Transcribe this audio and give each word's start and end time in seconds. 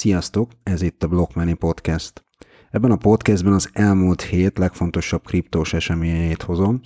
Sziasztok, 0.00 0.50
ez 0.62 0.82
itt 0.82 1.02
a 1.02 1.08
Blockmoney 1.08 1.54
Podcast. 1.54 2.24
Ebben 2.70 2.90
a 2.90 2.96
podcastben 2.96 3.52
az 3.52 3.70
elmúlt 3.72 4.22
hét 4.22 4.58
legfontosabb 4.58 5.24
kriptós 5.24 5.72
eseményeit 5.72 6.42
hozom, 6.42 6.80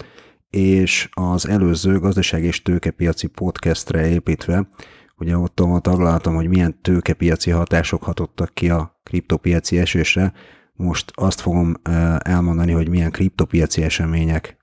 és 0.51 1.09
az 1.13 1.49
előző 1.49 1.99
gazdaság 1.99 2.45
és 2.45 2.63
tőkepiaci 2.63 3.27
podcastre 3.27 4.09
építve, 4.09 4.69
ugye 5.17 5.39
ott 5.39 5.55
taglaltam, 5.81 6.35
hogy 6.35 6.49
milyen 6.49 6.81
tőkepiaci 6.82 7.50
hatások 7.50 8.03
hatottak 8.03 8.54
ki 8.54 8.71
a 8.71 9.00
kriptopiaci 9.03 9.79
esésre, 9.79 10.32
most 10.73 11.12
azt 11.15 11.40
fogom 11.40 11.75
elmondani, 12.18 12.73
hogy 12.73 12.89
milyen 12.89 13.11
kriptopiaci 13.11 13.82
események 13.82 14.57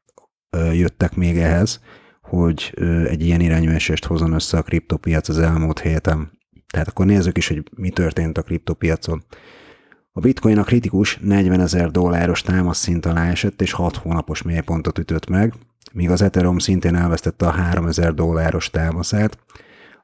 jöttek 0.74 1.16
még 1.16 1.38
ehhez, 1.38 1.82
hogy 2.22 2.74
egy 3.08 3.26
ilyen 3.26 3.41
irányú 3.41 3.70
esést 3.70 4.05
hozzon 4.05 4.34
össze 4.34 4.58
a 4.58 4.62
kriptopiac 4.62 5.30
az 5.30 5.40
elmúlt 5.40 5.80
héten. 5.80 6.40
Tehát 6.72 6.88
akkor 6.88 7.06
nézzük 7.06 7.38
is, 7.38 7.48
hogy 7.48 7.64
mi 7.76 7.90
történt 7.90 8.38
a 8.38 8.42
kriptopiacon. 8.42 9.24
A 10.12 10.20
bitcoin 10.20 10.58
a 10.58 10.64
kritikus 10.64 11.18
40 11.22 11.60
ezer 11.60 11.92
dolláros 11.92 12.44
szint 12.72 13.06
alá 13.06 13.30
esett, 13.30 13.62
és 13.62 13.72
6 13.72 13.96
hónapos 13.96 14.42
mélypontot 14.42 14.98
ütött 14.98 15.30
meg, 15.30 15.54
míg 15.94 16.10
az 16.10 16.22
Ethereum 16.22 16.58
szintén 16.60 16.96
elvesztette 16.96 17.48
a 17.48 17.52
3000 17.52 18.14
dolláros 18.14 18.70
támaszát. 18.70 19.38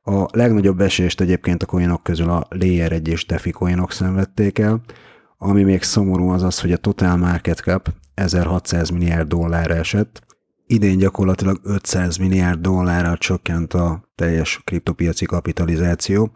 A 0.04 0.26
legnagyobb 0.32 0.82
esést 0.82 1.22
egyébként 1.22 1.64
a 1.64 1.66
coinok 1.66 2.04
közül 2.04 2.30
a 2.30 2.48
Layer 2.50 2.92
1 2.92 3.08
és 3.08 3.26
DeFi 3.26 3.52
coinok 3.52 3.92
szenvedték 3.92 4.60
el, 4.60 4.82
ami 5.38 5.64
még 5.64 5.84
szomorú 5.84 6.30
az 6.30 6.44
az, 6.44 6.60
hogy 6.60 6.72
a 6.72 6.78
Total 6.78 7.18
Market 7.18 7.60
Cap 7.60 7.90
1600 8.14 8.90
milliárd 8.90 9.28
dollárra 9.28 9.76
esett, 9.76 10.22
idén 10.68 10.98
gyakorlatilag 10.98 11.60
500 11.64 12.18
milliárd 12.18 12.60
dollárra 12.60 13.18
csökkent 13.18 13.74
a 13.74 14.10
teljes 14.16 14.62
kriptopiaci 14.64 15.26
kapitalizáció. 15.26 16.32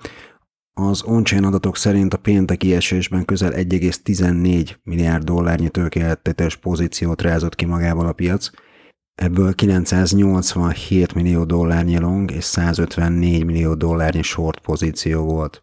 Az 0.73 1.04
on-chain 1.04 1.44
adatok 1.44 1.78
szerint 1.78 2.14
a 2.14 2.18
pénteki 2.18 2.76
esésben 2.76 3.26
közel 3.26 3.52
1,14 3.54 4.70
milliárd 4.84 5.23
dollárnyi 5.23 5.70
tőkeeltetés 5.70 6.56
pozíciót 6.56 7.22
rázott 7.22 7.56
ki 7.56 7.66
magával 7.66 8.08
a 8.08 8.14
piac, 8.14 8.50
ebből 9.16 9.54
987 9.54 11.14
millió 11.14 11.44
dollárnyi 11.44 11.98
long 11.98 12.32
és 12.32 12.44
154 12.44 13.45
millió 13.45 13.73
dollárnyi 13.73 14.22
short 14.22 14.60
pozíció 14.60 15.23
volt. 15.23 15.62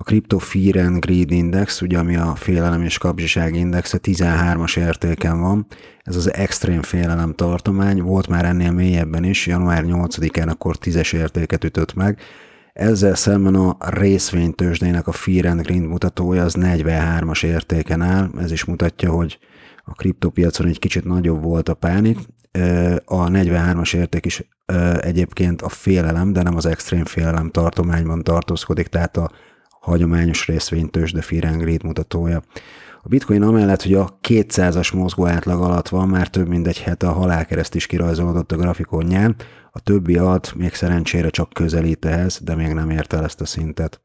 A 0.00 0.02
Crypto 0.02 0.38
Fear 0.38 0.76
and 0.76 1.04
Greed 1.04 1.30
Index, 1.30 1.80
ugye 1.82 1.98
ami 1.98 2.16
a 2.16 2.34
félelem 2.34 2.82
és 2.82 2.98
kapzsiság 2.98 3.54
indexe 3.54 3.98
13-as 4.02 4.78
értéken 4.78 5.40
van, 5.40 5.66
ez 6.02 6.16
az 6.16 6.34
extrém 6.34 6.82
félelem 6.82 7.34
tartomány, 7.34 8.02
volt 8.02 8.28
már 8.28 8.44
ennél 8.44 8.72
mélyebben 8.72 9.24
is, 9.24 9.46
január 9.46 9.84
8-án 9.86 10.48
akkor 10.48 10.76
10-es 10.80 11.14
értéket 11.14 11.64
ütött 11.64 11.94
meg, 11.94 12.20
ezzel 12.72 13.14
szemben 13.14 13.54
a 13.54 13.76
részvénytősdének 13.78 15.06
a 15.06 15.12
Fear 15.12 15.46
and 15.46 15.60
Greed 15.60 15.82
mutatója 15.82 16.44
az 16.44 16.56
43-as 16.58 17.44
értéken 17.44 18.02
áll, 18.02 18.30
ez 18.40 18.52
is 18.52 18.64
mutatja, 18.64 19.10
hogy 19.10 19.38
a 19.84 19.92
kriptopiacon 19.92 20.66
egy 20.66 20.78
kicsit 20.78 21.04
nagyobb 21.04 21.42
volt 21.42 21.68
a 21.68 21.74
pánik. 21.74 22.18
A 23.04 23.28
43-as 23.28 23.94
érték 23.94 24.26
is 24.26 24.42
egyébként 25.00 25.62
a 25.62 25.68
félelem, 25.68 26.32
de 26.32 26.42
nem 26.42 26.56
az 26.56 26.66
extrém 26.66 27.04
félelem 27.04 27.50
tartományban 27.50 28.22
tartózkodik, 28.22 28.86
tehát 28.86 29.16
a 29.16 29.30
hagyományos 29.88 30.46
részvénytős, 30.46 31.12
de 31.12 31.22
Fear 31.22 31.82
mutatója. 31.84 32.42
A 33.02 33.08
bitcoin 33.08 33.42
amellett, 33.42 33.82
hogy 33.82 33.94
a 33.94 34.18
200-as 34.28 34.94
mozgó 34.94 35.26
átlag 35.26 35.62
alatt 35.62 35.88
van, 35.88 36.08
már 36.08 36.28
több 36.28 36.48
mint 36.48 36.66
egy 36.66 36.80
hete 36.80 37.08
a 37.08 37.12
halálkereszt 37.12 37.74
is 37.74 37.86
kirajzolódott 37.86 38.52
a 38.52 38.56
grafikonján, 38.56 39.36
a 39.72 39.80
többi 39.80 40.16
alatt 40.16 40.54
még 40.54 40.74
szerencsére 40.74 41.30
csak 41.30 41.52
közelít 41.52 42.04
ehhez, 42.04 42.40
de 42.42 42.54
még 42.54 42.72
nem 42.72 42.90
ért 42.90 43.12
el 43.12 43.24
ezt 43.24 43.40
a 43.40 43.46
szintet. 43.46 44.00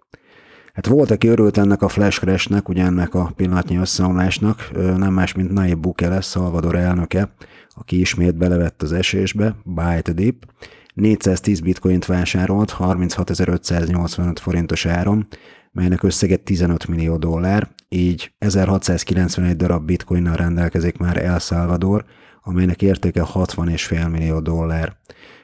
Hát 0.73 0.87
volt, 0.87 1.11
aki 1.11 1.27
örült 1.27 1.57
ennek 1.57 1.81
a 1.81 1.87
flash 1.87 2.19
crashnek, 2.19 2.69
ugye 2.69 2.83
ennek 2.83 3.13
a 3.13 3.31
pillanatnyi 3.35 3.77
összeomlásnak, 3.77 4.69
nem 4.97 5.13
más, 5.13 5.33
mint 5.33 5.51
Nayib 5.51 5.79
Bukele, 5.79 6.21
Salvador 6.21 6.75
elnöke, 6.75 7.33
aki 7.69 7.99
ismét 7.99 8.35
belevett 8.35 8.81
az 8.81 8.93
esésbe, 8.93 9.55
buy 9.63 10.01
the 10.01 10.13
dip, 10.13 10.45
410 10.93 11.59
bitcoint 11.59 12.05
vásárolt 12.05 12.75
36.585 12.79 14.35
forintos 14.39 14.85
áron, 14.85 15.27
melynek 15.73 16.03
összege 16.03 16.35
15 16.35 16.87
millió 16.87 17.17
dollár, 17.17 17.69
így 17.89 18.33
1691 18.37 19.55
darab 19.55 19.85
bitcoinnal 19.85 20.35
rendelkezik 20.35 20.97
már 20.97 21.17
El 21.17 21.39
Salvador, 21.39 22.05
amelynek 22.41 22.81
értéke 22.81 23.23
60,5 23.33 24.11
millió 24.11 24.39
dollár. 24.39 24.97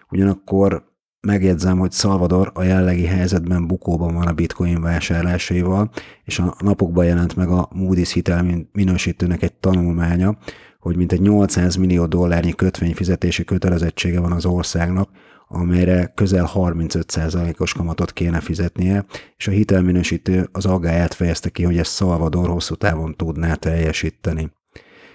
Ugyanakkor 0.10 0.88
megjegyzem, 1.22 1.78
hogy 1.78 1.92
Salvador 1.92 2.52
a 2.54 2.64
jellegi 2.64 3.06
helyzetben 3.06 3.68
bukóban 3.68 4.14
van 4.14 4.28
a 4.28 4.34
bitcoin 4.34 4.82
vásárlásaival, 4.82 5.90
és 6.24 6.40
a 6.40 6.56
napokban 6.60 7.06
jelent 7.06 7.36
meg 7.36 7.50
a 7.50 7.70
Moody's 7.76 8.10
hitel 8.14 8.68
minősítőnek 8.72 9.42
egy 9.44 9.54
tanulmánya, 9.54 10.38
hogy 10.80 10.96
mintegy 10.96 11.22
800 11.22 11.76
millió 11.76 12.06
dollárnyi 12.06 12.56
kötvényfizetési 12.56 13.44
kötelezettsége 13.44 14.20
van 14.20 14.32
az 14.32 14.46
országnak, 14.46 15.10
amelyre 15.52 16.12
közel 16.16 16.52
35%-os 16.54 17.74
kamatot 17.74 18.14
kéne 18.14 18.40
fizetnie, 18.40 19.06
és 19.38 19.48
a 19.48 19.52
hitelminősítő 19.52 20.50
az 20.52 20.66
aggáját 20.66 21.14
fejezte 21.14 21.50
ki, 21.50 21.64
hogy 21.64 21.78
ezt 21.78 21.96
Salvador 21.96 22.50
hosszú 22.50 22.76
távon 22.76 23.16
tudná 23.16 23.54
teljesíteni. 23.54 24.52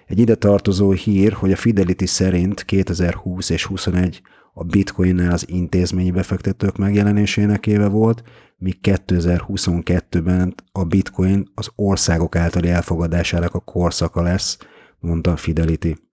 Egy 0.06 0.19
ide 0.19 0.34
tartozó 0.34 0.91
hír, 0.91 1.33
hogy 1.33 1.53
a 1.53 1.56
Fidelity 1.56 2.05
szerint 2.05 2.65
2020 2.65 3.50
és 3.50 3.65
21 3.65 4.22
a 4.55 4.65
bitcoinnál 4.65 5.33
az 5.33 5.49
intézményi 5.49 6.11
befektetők 6.11 6.77
megjelenésének 6.77 7.66
éve 7.66 7.89
volt, 7.89 8.22
míg 8.56 8.78
2022-ben 8.83 10.55
a 10.72 10.84
bitcoin 10.84 11.51
az 11.55 11.69
országok 11.75 12.37
általi 12.37 12.69
elfogadásának 12.69 13.55
a 13.55 13.61
korszaka 13.61 14.22
lesz, 14.22 14.59
mondta 14.99 15.37
Fidelity. 15.37 16.03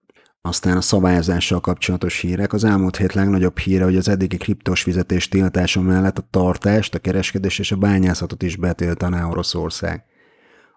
Aztán 0.44 0.76
a 0.76 0.80
szabályozással 0.80 1.60
kapcsolatos 1.60 2.18
hírek. 2.18 2.52
Az 2.52 2.64
elmúlt 2.64 2.96
hét 2.96 3.12
legnagyobb 3.12 3.58
híre, 3.58 3.84
hogy 3.84 3.96
az 3.96 4.08
eddigi 4.08 4.36
kriptos 4.36 4.82
fizetés 4.82 5.28
tiltása 5.28 5.80
mellett 5.80 6.18
a 6.18 6.26
tartást, 6.30 6.94
a 6.94 6.98
kereskedés 6.98 7.58
és 7.58 7.72
a 7.72 7.76
bányászatot 7.76 8.42
is 8.42 8.56
betiltaná 8.56 9.28
Oroszország. 9.28 10.04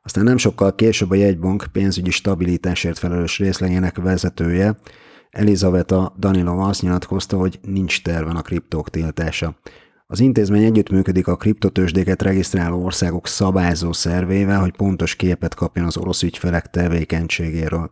Aztán 0.03 0.23
nem 0.23 0.37
sokkal 0.37 0.75
később 0.75 1.11
a 1.11 1.15
jegybank 1.15 1.65
pénzügyi 1.71 2.09
stabilitásért 2.11 2.97
felelős 2.97 3.39
részlegének 3.39 3.97
vezetője, 3.97 4.77
Elizaveta 5.35 6.15
Danilova 6.19 6.67
azt 6.67 6.81
nyilatkozta, 6.81 7.37
hogy 7.37 7.59
nincs 7.61 8.01
terven 8.01 8.35
a 8.35 8.41
kriptók 8.41 8.89
tiltása. 8.89 9.55
Az 10.07 10.19
intézmény 10.19 10.63
együttműködik 10.63 11.27
a 11.27 11.35
kriptotősdéket 11.35 12.21
regisztráló 12.21 12.83
országok 12.83 13.27
szabályzó 13.27 13.93
szervével, 13.93 14.59
hogy 14.59 14.75
pontos 14.75 15.15
képet 15.15 15.55
kapjon 15.55 15.85
az 15.85 15.97
orosz 15.97 16.23
ügyfelek 16.23 16.69
tevékenységéről. 16.69 17.91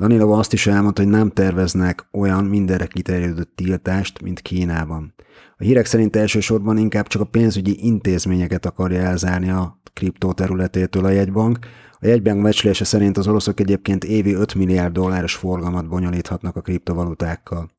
Danilova 0.00 0.38
azt 0.38 0.52
is 0.52 0.66
elmondta, 0.66 1.02
hogy 1.02 1.10
nem 1.10 1.30
terveznek 1.30 2.08
olyan 2.12 2.44
mindenre 2.44 2.86
kiterjedő 2.86 3.44
tiltást, 3.54 4.22
mint 4.22 4.40
Kínában. 4.40 5.14
A 5.56 5.62
hírek 5.62 5.86
szerint 5.86 6.16
elsősorban 6.16 6.76
inkább 6.76 7.06
csak 7.06 7.22
a 7.22 7.24
pénzügyi 7.24 7.86
intézményeket 7.86 8.66
akarja 8.66 9.00
elzárni 9.00 9.50
a 9.50 9.80
kriptó 9.92 10.32
területétől 10.32 11.04
a 11.04 11.08
jegybank. 11.08 11.58
A 11.92 12.06
jegybank 12.06 12.42
becslése 12.42 12.84
szerint 12.84 13.18
az 13.18 13.28
oroszok 13.28 13.60
egyébként 13.60 14.04
évi 14.04 14.32
5 14.32 14.54
milliárd 14.54 14.92
dolláros 14.92 15.34
forgalmat 15.34 15.88
bonyolíthatnak 15.88 16.56
a 16.56 16.60
kriptovalutákkal. 16.60 17.70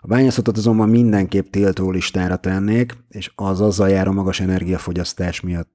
A 0.00 0.06
bányászatot 0.06 0.56
azonban 0.56 0.88
mindenképp 0.88 1.46
tiltó 1.50 1.90
listára 1.90 2.36
tennék, 2.36 2.96
és 3.08 3.32
az 3.34 3.60
azzal 3.60 3.88
jár 3.88 4.08
a 4.08 4.12
magas 4.12 4.40
energiafogyasztás 4.40 5.40
miatt. 5.40 5.73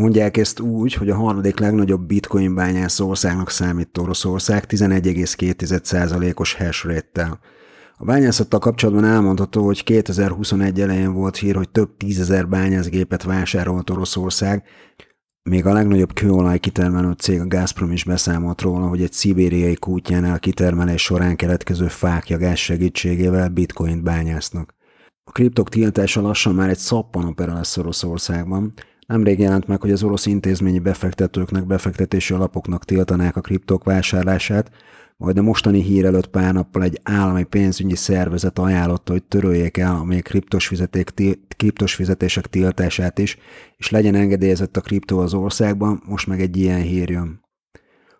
Mondják 0.00 0.36
ezt 0.36 0.60
úgy, 0.60 0.94
hogy 0.94 1.10
a 1.10 1.14
harmadik 1.14 1.58
legnagyobb 1.58 2.06
bitcoin 2.06 2.54
bányász 2.54 3.00
országnak 3.00 3.50
számít 3.50 3.98
Oroszország 3.98 4.64
11,2%-os 4.68 6.54
hash 6.54 6.86
rate-tel. 6.86 7.40
A 7.96 8.04
bányászattal 8.04 8.58
kapcsolatban 8.58 9.04
elmondható, 9.04 9.64
hogy 9.64 9.84
2021 9.84 10.80
elején 10.80 11.12
volt 11.12 11.36
hír, 11.36 11.56
hogy 11.56 11.68
több 11.68 11.96
tízezer 11.96 12.48
bányászgépet 12.48 13.22
vásárolt 13.22 13.90
Oroszország, 13.90 14.62
még 15.50 15.66
a 15.66 15.72
legnagyobb 15.72 16.12
kőolaj 16.12 16.58
kitermelő 16.58 17.12
cég 17.12 17.40
a 17.40 17.46
Gazprom 17.46 17.92
is 17.92 18.04
beszámolt 18.04 18.60
róla, 18.60 18.86
hogy 18.86 19.02
egy 19.02 19.12
szibériai 19.12 19.74
kútjánál 19.74 20.38
kitermelés 20.38 21.02
során 21.02 21.36
keletkező 21.36 21.88
fákja 21.88 22.38
gáz 22.38 22.58
segítségével 22.58 23.48
bitcoint 23.48 24.02
bányásznak. 24.02 24.74
A 25.24 25.30
kriptok 25.30 25.68
tiltása 25.68 26.20
lassan 26.20 26.54
már 26.54 26.68
egy 26.68 26.78
szappanopera 26.78 27.54
lesz 27.54 27.76
Oroszországban, 27.76 28.72
Nemrég 29.06 29.38
jelent 29.38 29.66
meg, 29.66 29.80
hogy 29.80 29.90
az 29.90 30.02
orosz 30.02 30.26
intézményi 30.26 30.78
befektetőknek, 30.78 31.66
befektetési 31.66 32.34
alapoknak 32.34 32.84
tiltanák 32.84 33.36
a 33.36 33.40
kriptok 33.40 33.84
vásárlását, 33.84 34.70
majd 35.16 35.38
a 35.38 35.42
mostani 35.42 35.82
hír 35.82 36.04
előtt 36.04 36.26
pár 36.26 36.52
nappal 36.52 36.82
egy 36.82 37.00
állami 37.02 37.42
pénzügyi 37.42 37.94
szervezet 37.94 38.58
ajánlotta, 38.58 39.12
hogy 39.12 39.22
töröljék 39.22 39.76
el 39.76 39.96
a 39.96 40.04
még 40.04 40.22
kriptos, 40.22 40.66
fizeték, 40.66 41.14
kriptos 41.56 41.94
fizetések 41.94 42.46
tiltását 42.46 43.18
is, 43.18 43.38
és 43.76 43.90
legyen 43.90 44.14
engedélyezett 44.14 44.76
a 44.76 44.80
kriptó 44.80 45.18
az 45.18 45.34
országban, 45.34 46.02
most 46.06 46.26
meg 46.26 46.40
egy 46.40 46.56
ilyen 46.56 46.80
hír 46.80 47.10
jön. 47.10 47.40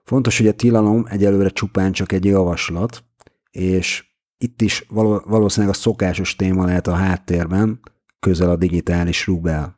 Fontos, 0.05 0.39
hogy 0.39 0.47
a 0.47 0.53
tilalom 0.53 1.05
egyelőre 1.09 1.49
csupán 1.49 1.93
csak 1.93 2.13
egy 2.13 2.25
javaslat, 2.25 3.05
és 3.51 4.05
itt 4.39 4.63
is 4.63 4.87
valószínűleg 5.25 5.75
a 5.75 5.79
szokásos 5.79 6.37
téma 6.37 6.65
lehet 6.65 6.87
a 6.87 6.95
háttérben, 6.95 7.81
közel 8.21 8.51
a 8.51 8.57
digitális 8.57 9.27
rubel. 9.27 9.77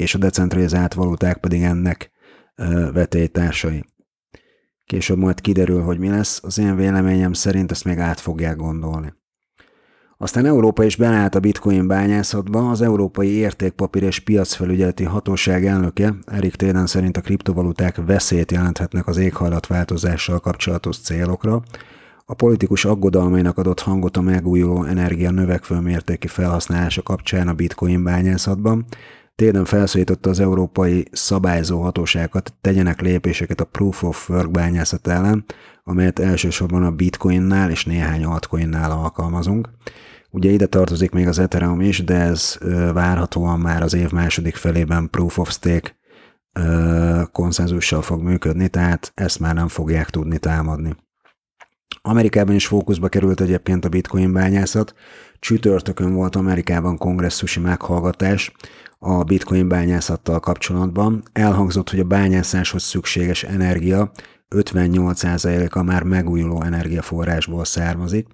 És 0.00 0.14
a 0.14 0.18
decentralizált 0.18 0.94
valuták 0.94 1.36
pedig 1.36 1.62
ennek 1.62 2.10
vetélytársai. 2.92 3.84
Később 4.84 5.18
majd 5.18 5.40
kiderül, 5.40 5.82
hogy 5.82 5.98
mi 5.98 6.08
lesz, 6.08 6.40
az 6.42 6.58
én 6.58 6.76
véleményem 6.76 7.32
szerint 7.32 7.70
ezt 7.70 7.84
még 7.84 7.98
át 7.98 8.20
fogják 8.20 8.56
gondolni. 8.56 9.12
Aztán 10.16 10.46
Európa 10.46 10.84
is 10.84 10.96
beállt 10.96 11.34
a 11.34 11.40
bitcoin 11.40 11.86
bányászatba, 11.86 12.70
az 12.70 12.80
Európai 12.80 13.28
Értékpapír 13.28 14.02
és 14.02 14.20
Piacfelügyeleti 14.20 15.04
Hatóság 15.04 15.66
elnöke 15.66 16.14
Erik 16.26 16.56
Téden 16.56 16.86
szerint 16.86 17.16
a 17.16 17.20
kriptovaluták 17.20 17.96
veszélyt 18.06 18.52
jelenthetnek 18.52 19.06
az 19.06 19.16
éghajlatváltozással 19.16 20.38
kapcsolatos 20.40 20.98
célokra, 20.98 21.62
a 22.24 22.34
politikus 22.34 22.84
aggodalmainak 22.84 23.58
adott 23.58 23.80
hangot 23.80 24.16
a 24.16 24.20
megújuló 24.20 24.84
energia 24.84 25.30
növekvő 25.30 25.78
mértéki 25.78 26.26
felhasználása 26.26 27.02
kapcsán 27.02 27.48
a 27.48 27.54
bitcoin 27.54 28.04
bányászatban, 28.04 28.86
Téden 29.40 29.64
felszólította 29.64 30.30
az 30.30 30.40
európai 30.40 31.06
szabályzó 31.12 31.80
hatóságokat, 31.80 32.54
tegyenek 32.60 33.00
lépéseket 33.00 33.60
a 33.60 33.64
Proof 33.64 34.02
of 34.02 34.28
Work 34.28 34.50
bányászat 34.50 35.06
ellen, 35.06 35.44
amelyet 35.84 36.18
elsősorban 36.18 36.84
a 36.84 36.90
bitcoinnál 36.90 37.70
és 37.70 37.84
néhány 37.84 38.24
altcoinnál 38.24 38.90
alkalmazunk. 38.90 39.68
Ugye 40.30 40.50
ide 40.50 40.66
tartozik 40.66 41.10
még 41.10 41.26
az 41.26 41.38
Ethereum 41.38 41.80
is, 41.80 42.04
de 42.04 42.14
ez 42.14 42.58
várhatóan 42.92 43.60
már 43.60 43.82
az 43.82 43.94
év 43.94 44.10
második 44.10 44.56
felében 44.56 45.10
Proof 45.10 45.38
of 45.38 45.50
Stake 45.50 45.96
konszenzussal 47.32 48.02
fog 48.02 48.22
működni, 48.22 48.68
tehát 48.68 49.12
ezt 49.14 49.40
már 49.40 49.54
nem 49.54 49.68
fogják 49.68 50.10
tudni 50.10 50.38
támadni. 50.38 50.96
Amerikában 52.02 52.54
is 52.54 52.66
fókuszba 52.66 53.08
került 53.08 53.40
egyébként 53.40 53.84
a 53.84 53.88
bitcoin 53.88 54.32
bányászat. 54.32 54.94
Csütörtökön 55.38 56.14
volt 56.14 56.36
Amerikában 56.36 56.98
kongresszusi 56.98 57.60
meghallgatás 57.60 58.52
a 59.02 59.24
bitcoin 59.24 59.68
bányászattal 59.68 60.40
kapcsolatban. 60.40 61.22
Elhangzott, 61.32 61.90
hogy 61.90 62.00
a 62.00 62.04
bányászáshoz 62.04 62.82
szükséges 62.82 63.42
energia 63.42 64.10
58%-a 64.50 65.82
már 65.82 66.02
megújuló 66.02 66.62
energiaforrásból 66.62 67.64
származik. 67.64 68.26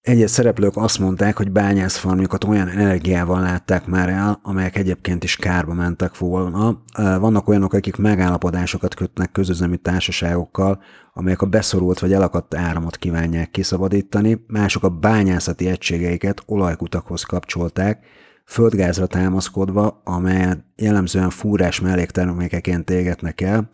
Egyes 0.00 0.30
szereplők 0.30 0.76
azt 0.76 0.98
mondták, 0.98 1.36
hogy 1.36 1.50
bányászfarmjukat 1.50 2.44
olyan 2.44 2.68
energiával 2.68 3.40
látták 3.40 3.86
már 3.86 4.08
el, 4.08 4.40
amelyek 4.42 4.76
egyébként 4.76 5.24
is 5.24 5.36
kárba 5.36 5.74
mentek 5.74 6.18
volna. 6.18 6.82
Vannak 6.94 7.48
olyanok, 7.48 7.72
akik 7.72 7.96
megállapodásokat 7.96 8.94
kötnek 8.94 9.32
közözemi 9.32 9.76
társaságokkal, 9.76 10.82
amelyek 11.12 11.42
a 11.42 11.46
beszorult 11.46 11.98
vagy 11.98 12.12
elakadt 12.12 12.54
áramot 12.54 12.96
kívánják 12.96 13.50
kiszabadítani, 13.50 14.44
mások 14.46 14.82
a 14.82 14.88
bányászati 14.88 15.68
egységeiket 15.68 16.42
olajkutakhoz 16.46 17.22
kapcsolták, 17.22 18.04
földgázra 18.48 19.06
támaszkodva, 19.06 20.00
amelyet 20.04 20.64
jellemzően 20.76 21.30
fúrás 21.30 21.80
melléktermékeként 21.80 22.90
égetnek 22.90 23.40
el, 23.40 23.70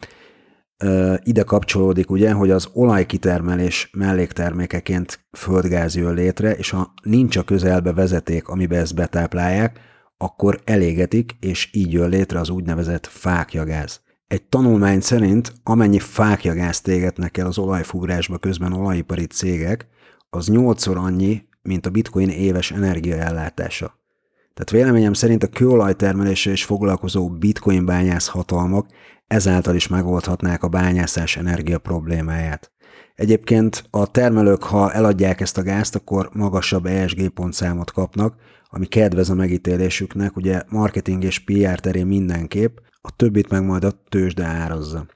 ide 1.23 1.43
kapcsolódik 1.43 2.11
ugye, 2.11 2.33
hogy 2.33 2.51
az 2.51 2.69
olajkitermelés 2.73 3.91
melléktermékeként 3.93 5.27
földgáz 5.33 5.97
jön 5.97 6.15
létre, 6.15 6.57
és 6.57 6.71
ha 6.71 6.95
nincs 7.03 7.37
a 7.37 7.43
közelbe 7.43 7.93
vezeték, 7.93 8.49
amiben 8.49 8.81
ezt 8.81 8.95
betáplálják, 8.95 9.79
akkor 10.17 10.61
elégetik, 10.65 11.37
és 11.41 11.71
így 11.73 11.93
jön 11.93 12.09
létre 12.09 12.41
az 12.41 12.51
úgynevezett 12.51 13.07
fákjagáz. 13.07 14.01
Egy 14.27 14.43
tanulmány 14.43 15.01
szerint 15.01 15.53
amennyi 15.63 15.99
fákjagázt 15.99 16.89
égetnek 16.89 17.37
el 17.37 17.47
az 17.47 17.59
olajfúrásba 17.59 18.39
közben 18.39 18.73
olajipari 18.73 19.27
cégek, 19.27 19.87
az 20.31 20.49
nyolcszor 20.49 20.97
annyi, 20.97 21.43
mint 21.63 21.87
a 21.87 21.91
bitcoin 21.91 22.29
éves 22.29 22.71
energiaellátása. 22.71 24.03
Tehát 24.55 24.71
véleményem 24.71 25.13
szerint 25.13 25.43
a 25.43 25.49
kőolajtermeléssel 25.49 26.53
is 26.53 26.65
foglalkozó 26.65 27.29
bitcoin 27.29 27.85
bányász 27.85 28.29
hatalmak 28.29 28.87
ezáltal 29.27 29.75
is 29.75 29.89
megoldhatnák 29.89 30.63
a 30.63 30.69
bányászás 30.69 31.37
energia 31.37 31.79
problémáját. 31.79 32.73
Egyébként 33.15 33.85
a 33.91 34.11
termelők, 34.11 34.63
ha 34.63 34.93
eladják 34.93 35.41
ezt 35.41 35.59
a 35.59 35.63
gázt, 35.63 35.95
akkor 35.95 36.31
magasabb 36.33 36.87
ESG 36.87 37.29
pontszámot 37.29 37.93
kapnak, 37.93 38.35
ami 38.71 38.87
kedvez 38.87 39.31
a 39.31 39.35
megítélésüknek, 39.35 40.37
ugye 40.37 40.63
marketing 40.69 41.25
és 41.25 41.39
PR 41.39 41.81
terén 41.81 42.07
mindenképp, 42.07 42.77
a 43.01 43.17
többit 43.17 43.51
meg 43.51 43.65
majd 43.65 43.85
a 43.85 44.03
tőzsde 44.09 44.45
árazza. 44.45 45.07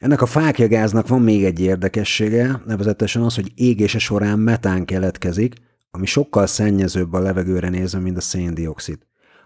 Ennek 0.00 0.22
a 0.22 0.26
fákjagáznak 0.26 1.08
van 1.08 1.22
még 1.22 1.44
egy 1.44 1.60
érdekessége, 1.60 2.62
nevezetesen 2.66 3.22
az, 3.22 3.34
hogy 3.34 3.52
égése 3.54 3.98
során 3.98 4.38
metán 4.38 4.84
keletkezik, 4.84 5.54
ami 5.94 6.06
sokkal 6.06 6.46
szennyezőbb 6.46 7.12
a 7.12 7.18
levegőre 7.20 7.68
nézve, 7.68 7.98
mint 7.98 8.16
a 8.16 8.20
széndiokszid. 8.20 8.98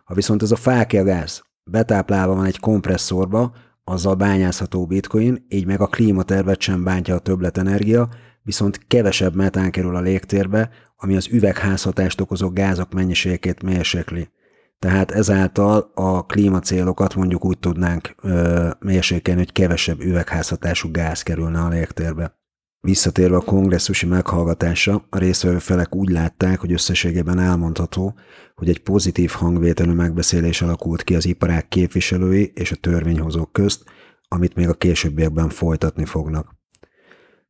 Ha 0.05 0.15
viszont 0.15 0.43
ez 0.43 0.51
a 0.51 0.57
fákjagáz 0.57 1.43
betáplálva 1.65 2.35
van 2.35 2.45
egy 2.45 2.59
kompresszorba, 2.59 3.53
azzal 3.85 4.15
bányázható 4.15 4.87
bitcoin, 4.87 5.47
így 5.49 5.67
meg 5.67 5.81
a 5.81 5.87
klímatervet 5.87 6.61
sem 6.61 6.85
bántja 6.85 7.15
a 7.15 7.19
többletenergia, 7.19 8.09
viszont 8.43 8.87
kevesebb 8.87 9.35
metán 9.35 9.71
kerül 9.71 9.97
a 9.97 10.01
légtérbe, 10.01 10.71
ami 10.97 11.17
az 11.17 11.29
üvegházhatást 11.31 12.21
okozó 12.21 12.51
gázok 12.51 12.93
mennyiségét 12.93 13.63
mérsékli. 13.63 14.29
Tehát 14.79 15.11
ezáltal 15.11 15.91
a 15.95 16.27
klímacélokat 16.27 17.15
mondjuk 17.15 17.45
úgy 17.45 17.59
tudnánk 17.59 18.15
mérsékelni, 18.79 19.41
hogy 19.41 19.53
kevesebb 19.53 20.01
üvegházhatású 20.01 20.91
gáz 20.91 21.23
kerülne 21.23 21.61
a 21.61 21.69
légtérbe. 21.69 22.38
Visszatérve 22.89 23.37
a 23.37 23.41
kongresszusi 23.41 24.07
meghallgatásra, 24.07 25.07
a 25.11 25.19
résztvevő 25.19 25.59
felek 25.59 25.95
úgy 25.95 26.09
látták, 26.09 26.61
hogy 26.61 26.73
összességében 26.73 27.39
elmondható, 27.39 28.15
hogy 28.57 28.69
egy 28.69 28.79
pozitív 28.79 29.31
hangvételű 29.31 29.93
megbeszélés 29.93 30.63
alakult 30.63 31.03
ki 31.03 31.15
az 31.15 31.27
iparák 31.27 31.69
képviselői 31.69 32.53
és 32.55 32.73
a 32.73 32.77
törvényhozók 32.77 33.53
közt, 33.53 33.85
amit 34.29 34.55
még 34.55 34.69
a 34.69 34.75
későbbiekben 34.75 35.49
folytatni 35.49 36.05
fognak. 36.05 36.57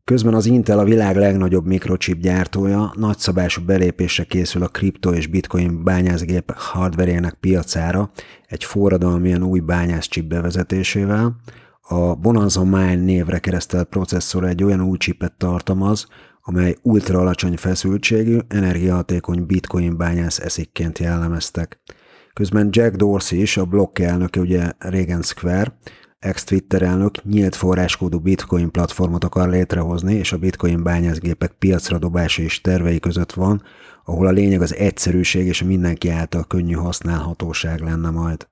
Közben 0.04 0.34
az 0.34 0.46
Intel 0.46 0.78
a 0.78 0.84
világ 0.84 1.16
legnagyobb 1.16 1.66
mikrochip 1.66 2.20
gyártója 2.20 2.92
nagyszabású 2.96 3.62
belépésre 3.64 4.24
készül 4.24 4.62
a 4.62 4.68
kripto 4.68 5.12
és 5.12 5.26
bitcoin 5.26 5.84
bányászgép 5.84 6.52
hardverének 6.56 7.34
piacára 7.34 8.10
egy 8.46 8.64
forradalmilyen 8.64 9.42
új 9.42 9.60
bányászchip 9.60 10.24
bevezetésével, 10.24 11.36
a 11.90 12.14
Bonanza 12.14 12.64
Mine 12.64 12.94
névre 12.94 13.38
keresztelt 13.38 13.88
processzor 13.88 14.44
egy 14.44 14.62
olyan 14.62 14.80
új 14.80 14.96
csipet 14.96 15.32
tartalmaz, 15.32 16.06
amely 16.42 16.76
ultra 16.82 17.18
alacsony 17.18 17.56
feszültségű, 17.56 18.38
energiahatékony 18.48 19.46
bitcoin 19.46 19.96
bányász 19.96 20.38
eszikként 20.38 20.98
jellemeztek. 20.98 21.80
Közben 22.32 22.68
Jack 22.70 22.96
Dorsey 22.96 23.40
is, 23.40 23.56
a 23.56 23.64
blokk 23.64 23.98
elnöke, 23.98 24.40
ugye 24.40 24.72
Reagan 24.78 25.22
Square, 25.22 25.78
ex-Twitter 26.18 26.82
elnök 26.82 27.24
nyílt 27.24 27.54
forráskódú 27.54 28.18
bitcoin 28.18 28.70
platformot 28.70 29.24
akar 29.24 29.48
létrehozni, 29.48 30.14
és 30.14 30.32
a 30.32 30.38
bitcoin 30.38 30.82
bányászgépek 30.82 31.52
piacra 31.52 31.98
dobása 31.98 32.42
is 32.42 32.60
tervei 32.60 33.00
között 33.00 33.32
van, 33.32 33.62
ahol 34.04 34.26
a 34.26 34.30
lényeg 34.30 34.62
az 34.62 34.74
egyszerűség 34.74 35.46
és 35.46 35.62
a 35.62 35.66
mindenki 35.66 36.08
által 36.08 36.44
könnyű 36.44 36.74
használhatóság 36.74 37.80
lenne 37.80 38.10
majd 38.10 38.48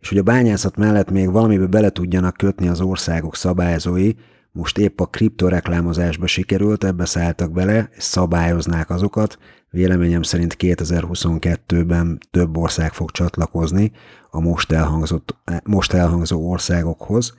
és 0.00 0.08
hogy 0.08 0.18
a 0.18 0.22
bányászat 0.22 0.76
mellett 0.76 1.10
még 1.10 1.30
valamibe 1.30 1.66
bele 1.66 1.90
tudjanak 1.90 2.36
kötni 2.36 2.68
az 2.68 2.80
országok 2.80 3.36
szabályzói, 3.36 4.12
most 4.52 4.78
épp 4.78 5.00
a 5.00 5.06
kriptoreklámozásba 5.06 6.26
sikerült, 6.26 6.84
ebbe 6.84 7.04
szálltak 7.04 7.52
bele, 7.52 7.88
és 7.96 8.02
szabályoznák 8.02 8.90
azokat. 8.90 9.38
Véleményem 9.70 10.22
szerint 10.22 10.56
2022-ben 10.58 12.18
több 12.30 12.56
ország 12.56 12.92
fog 12.92 13.10
csatlakozni 13.10 13.92
a 14.30 14.40
most, 14.40 14.72
elhangzott, 14.72 15.36
most 15.64 15.92
elhangzó 15.92 16.50
országokhoz. 16.50 17.34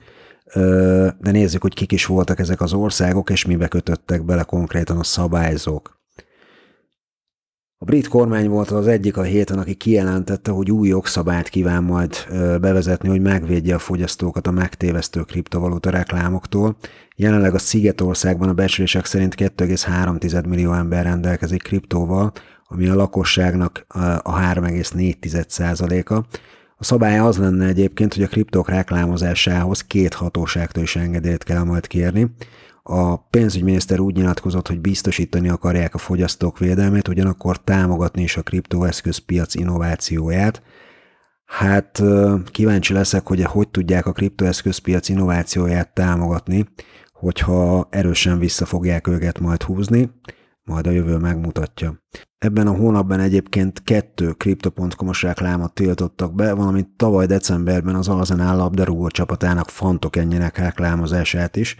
De 1.18 1.30
nézzük, 1.30 1.62
hogy 1.62 1.74
kik 1.74 1.92
is 1.92 2.06
voltak 2.06 2.38
ezek 2.38 2.60
az 2.60 2.72
országok, 2.72 3.30
és 3.30 3.44
mibe 3.44 3.68
kötöttek 3.68 4.24
bele 4.24 4.42
konkrétan 4.42 4.98
a 4.98 5.04
szabályzók. 5.04 5.97
A 7.80 7.84
brit 7.84 8.08
kormány 8.08 8.48
volt 8.48 8.70
az 8.70 8.86
egyik 8.86 9.16
a 9.16 9.22
héten, 9.22 9.58
aki 9.58 9.74
kijelentette, 9.74 10.50
hogy 10.50 10.70
új 10.70 10.88
jogszabályt 10.88 11.48
kíván 11.48 11.82
majd 11.82 12.14
bevezetni, 12.60 13.08
hogy 13.08 13.20
megvédje 13.20 13.74
a 13.74 13.78
fogyasztókat 13.78 14.46
a 14.46 14.50
megtévesztő 14.50 15.22
kriptovaluta 15.22 15.90
reklámoktól. 15.90 16.76
Jelenleg 17.16 17.54
a 17.54 17.58
Szigetországban 17.58 18.48
a 18.48 18.52
becslések 18.52 19.04
szerint 19.04 19.34
2,3 19.34 20.48
millió 20.48 20.72
ember 20.72 21.04
rendelkezik 21.04 21.62
kriptóval, 21.62 22.32
ami 22.66 22.88
a 22.88 22.94
lakosságnak 22.94 23.84
a 24.22 24.40
3,4 24.40 26.08
a 26.08 26.24
A 26.76 26.84
szabály 26.84 27.18
az 27.18 27.38
lenne 27.38 27.66
egyébként, 27.66 28.14
hogy 28.14 28.22
a 28.22 28.28
kriptók 28.28 28.68
reklámozásához 28.68 29.84
két 29.84 30.14
hatóságtól 30.14 30.82
is 30.82 30.96
engedélyt 30.96 31.44
kell 31.44 31.62
majd 31.62 31.86
kérni. 31.86 32.30
A 32.90 33.16
pénzügyminiszter 33.16 34.00
úgy 34.00 34.14
nyilatkozott, 34.14 34.68
hogy 34.68 34.80
biztosítani 34.80 35.48
akarják 35.48 35.94
a 35.94 35.98
fogyasztók 35.98 36.58
védelmét, 36.58 37.08
ugyanakkor 37.08 37.60
támogatni 37.60 38.22
is 38.22 38.36
a 38.36 38.42
kriptoeszközpiac 38.42 39.54
innovációját. 39.54 40.62
Hát 41.44 42.02
kíváncsi 42.50 42.92
leszek, 42.92 43.26
hogy 43.26 43.42
hogy 43.42 43.68
tudják 43.68 44.06
a 44.06 44.12
kriptoeszközpiac 44.12 45.08
innovációját 45.08 45.94
támogatni, 45.94 46.66
hogyha 47.12 47.88
erősen 47.90 48.38
vissza 48.38 48.64
fogják 48.64 49.06
őket 49.06 49.38
majd 49.38 49.62
húzni. 49.62 50.10
majd 50.62 50.86
a 50.86 50.90
jövő 50.90 51.16
megmutatja. 51.16 52.02
Ebben 52.38 52.66
a 52.66 52.76
hónapban 52.76 53.20
egyébként 53.20 53.82
kettő 53.82 54.32
Crypto.com-os 54.32 55.22
reklámot 55.22 55.74
tiltottak 55.74 56.34
be, 56.34 56.52
valamint 56.52 56.88
tavaly 56.96 57.26
decemberben 57.26 57.94
az 57.94 58.08
Arsenal 58.08 58.56
labdarúgó 58.56 59.08
csapatának 59.08 59.68
ennyire 60.16 60.52
reklámozását 60.54 61.56
is, 61.56 61.76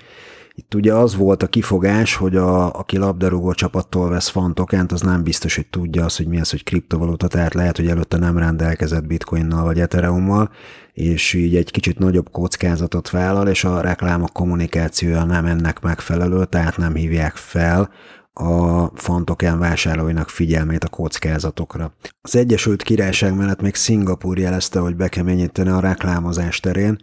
itt 0.59 0.75
ugye 0.75 0.95
az 0.95 1.17
volt 1.17 1.43
a 1.43 1.47
kifogás, 1.47 2.15
hogy 2.15 2.37
a, 2.37 2.79
aki 2.79 2.97
labdarúgó 2.97 3.53
csapattól 3.53 4.09
vesz 4.09 4.29
fantokent, 4.29 4.93
az 4.93 5.01
nem 5.01 5.23
biztos, 5.23 5.57
hogy 5.57 5.67
tudja 5.67 6.05
azt, 6.05 6.17
hogy 6.17 6.27
mi 6.27 6.41
az, 6.41 6.51
hogy 6.51 6.65
kriptovaluta, 6.65 7.27
tehát 7.29 7.55
lehet, 7.55 7.77
hogy 7.77 7.87
előtte 7.87 8.19
nem 8.19 8.39
rendelkezett 8.39 9.07
bitcoinnal 9.07 9.65
vagy 9.65 9.81
ethereummal, 9.81 10.51
és 10.93 11.35
így 11.35 11.57
egy 11.57 11.71
kicsit 11.71 11.99
nagyobb 11.99 12.31
kockázatot 12.31 13.11
vállal, 13.11 13.49
és 13.49 13.65
a 13.65 13.81
reklámok 13.81 14.33
kommunikációja 14.33 15.25
nem 15.25 15.47
ennek 15.47 15.81
megfelelő, 15.81 16.45
tehát 16.45 16.77
nem 16.77 16.95
hívják 16.95 17.37
fel 17.37 17.91
a 18.33 18.87
fantoken 18.95 19.59
vásárlóinak 19.59 20.29
figyelmét 20.29 20.85
a 20.85 20.89
kockázatokra. 20.89 21.93
Az 22.21 22.37
Egyesült 22.37 22.83
Királyság 22.83 23.37
mellett 23.37 23.61
még 23.61 23.75
Szingapúr 23.75 24.39
jelezte, 24.39 24.79
hogy 24.79 24.97
bekeményíteni 24.97 25.69
a 25.69 25.81
reklámozás 25.81 26.61
terén, 26.61 26.99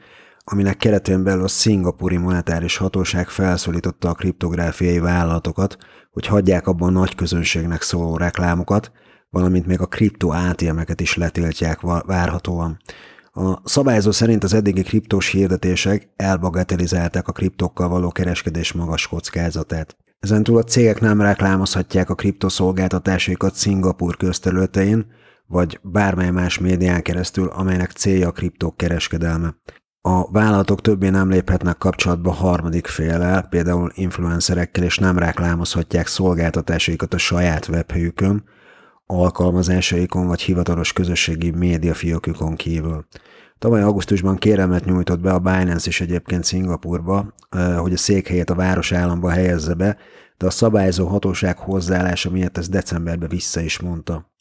aminek 0.51 0.77
keretén 0.77 1.23
belül 1.23 1.43
a 1.43 1.47
szingapúri 1.47 2.17
monetáris 2.17 2.77
hatóság 2.77 3.29
felszólította 3.29 4.09
a 4.09 4.13
kriptográfiai 4.13 4.99
vállalatokat, 4.99 5.77
hogy 6.11 6.25
hagyják 6.25 6.67
abban 6.67 6.95
a 6.95 6.99
nagy 6.99 7.15
közönségnek 7.15 7.81
szóló 7.81 8.17
reklámokat, 8.17 8.91
valamint 9.29 9.65
még 9.65 9.81
a 9.81 9.85
kripto 9.85 10.29
ATM-eket 10.29 11.01
is 11.01 11.15
letiltják 11.15 11.81
várhatóan. 12.05 12.77
A 13.31 13.69
szabályozó 13.69 14.11
szerint 14.11 14.43
az 14.43 14.53
eddigi 14.53 14.81
kriptós 14.81 15.29
hirdetések 15.29 16.09
elbagatelizálták 16.15 17.27
a 17.27 17.31
kriptokkal 17.31 17.87
való 17.87 18.11
kereskedés 18.11 18.73
magas 18.73 19.07
kockázatát. 19.07 19.97
Ezentúl 20.19 20.57
a 20.57 20.63
cégek 20.63 20.99
nem 20.99 21.21
reklámozhatják 21.21 22.09
a 22.09 22.15
kriptoszolgáltatásaikat 22.15 23.55
Szingapúr 23.55 24.17
közterületein, 24.17 25.05
vagy 25.47 25.79
bármely 25.83 26.29
más 26.29 26.59
médián 26.59 27.01
keresztül, 27.01 27.47
amelynek 27.47 27.91
célja 27.91 28.27
a 28.27 28.31
kriptók 28.31 28.77
kereskedelme. 28.77 29.55
A 30.07 30.31
vállalatok 30.31 30.81
többé 30.81 31.09
nem 31.09 31.29
léphetnek 31.29 31.77
kapcsolatba 31.77 32.31
harmadik 32.31 32.87
féllel, 32.87 33.41
például 33.41 33.91
influencerekkel, 33.93 34.83
és 34.83 34.97
nem 34.97 35.17
reklámozhatják 35.17 36.07
szolgáltatásaikat 36.07 37.13
a 37.13 37.17
saját 37.17 37.67
webhelyükön, 37.67 38.43
alkalmazásaikon 39.05 40.27
vagy 40.27 40.41
hivatalos 40.41 40.93
közösségi 40.93 41.51
médiafiókükon 41.51 42.55
kívül. 42.55 43.05
Tavaly 43.59 43.81
augusztusban 43.81 44.35
kérelmet 44.35 44.85
nyújtott 44.85 45.19
be 45.19 45.31
a 45.31 45.39
Binance 45.39 45.87
is 45.89 46.01
egyébként 46.01 46.43
Szingapurba, 46.43 47.33
hogy 47.77 47.93
a 47.93 47.97
székhelyét 47.97 48.49
a 48.49 48.55
városállamba 48.55 49.29
helyezze 49.29 49.73
be, 49.73 49.97
de 50.37 50.45
a 50.45 50.49
szabályozó 50.49 51.07
hatóság 51.07 51.57
hozzáállása 51.57 52.29
miatt 52.29 52.57
ezt 52.57 52.71
decemberben 52.71 53.29
vissza 53.29 53.59
is 53.59 53.79
mondta. 53.79 54.34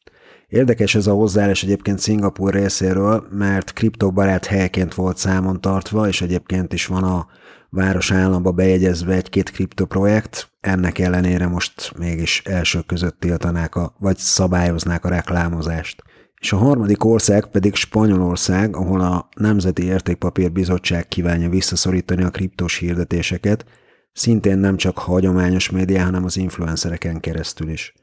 Érdekes 0.55 0.95
ez 0.95 1.07
a 1.07 1.13
hozzáállás 1.13 1.63
egyébként 1.63 1.99
Szingapúr 1.99 2.53
részéről, 2.53 3.27
mert 3.31 3.73
kriptobarát 3.73 4.47
helyként 4.47 4.95
volt 4.95 5.17
számon 5.17 5.61
tartva, 5.61 6.09
és 6.09 6.21
egyébként 6.21 6.73
is 6.73 6.87
van 6.87 7.05
a 7.05 7.27
város 7.71 8.11
államba 8.11 8.53
bejegyezve 8.53 9.15
egy-két 9.15 9.51
kriptoprojekt, 9.51 10.51
ennek 10.61 10.99
ellenére 10.99 11.47
most 11.47 11.93
mégis 11.99 12.43
elsők 12.45 12.87
között 12.87 13.21
tiltanák, 13.21 13.75
a, 13.75 13.95
vagy 13.99 14.17
szabályoznák 14.17 15.05
a 15.05 15.09
reklámozást. 15.09 16.03
És 16.41 16.53
a 16.53 16.57
harmadik 16.57 17.05
ország 17.05 17.47
pedig 17.47 17.75
Spanyolország, 17.75 18.77
ahol 18.77 19.01
a 19.01 19.29
Nemzeti 19.37 19.85
Értékpapír 19.85 20.53
Bizottság 20.53 21.09
kívánja 21.09 21.49
visszaszorítani 21.49 22.23
a 22.23 22.31
kriptos 22.31 22.79
hirdetéseket, 22.79 23.65
szintén 24.13 24.59
nem 24.59 24.77
csak 24.77 24.99
hagyományos 24.99 25.71
médiá, 25.71 26.05
hanem 26.05 26.25
az 26.25 26.37
influencereken 26.37 27.21
keresztül 27.21 27.69
is. 27.69 27.95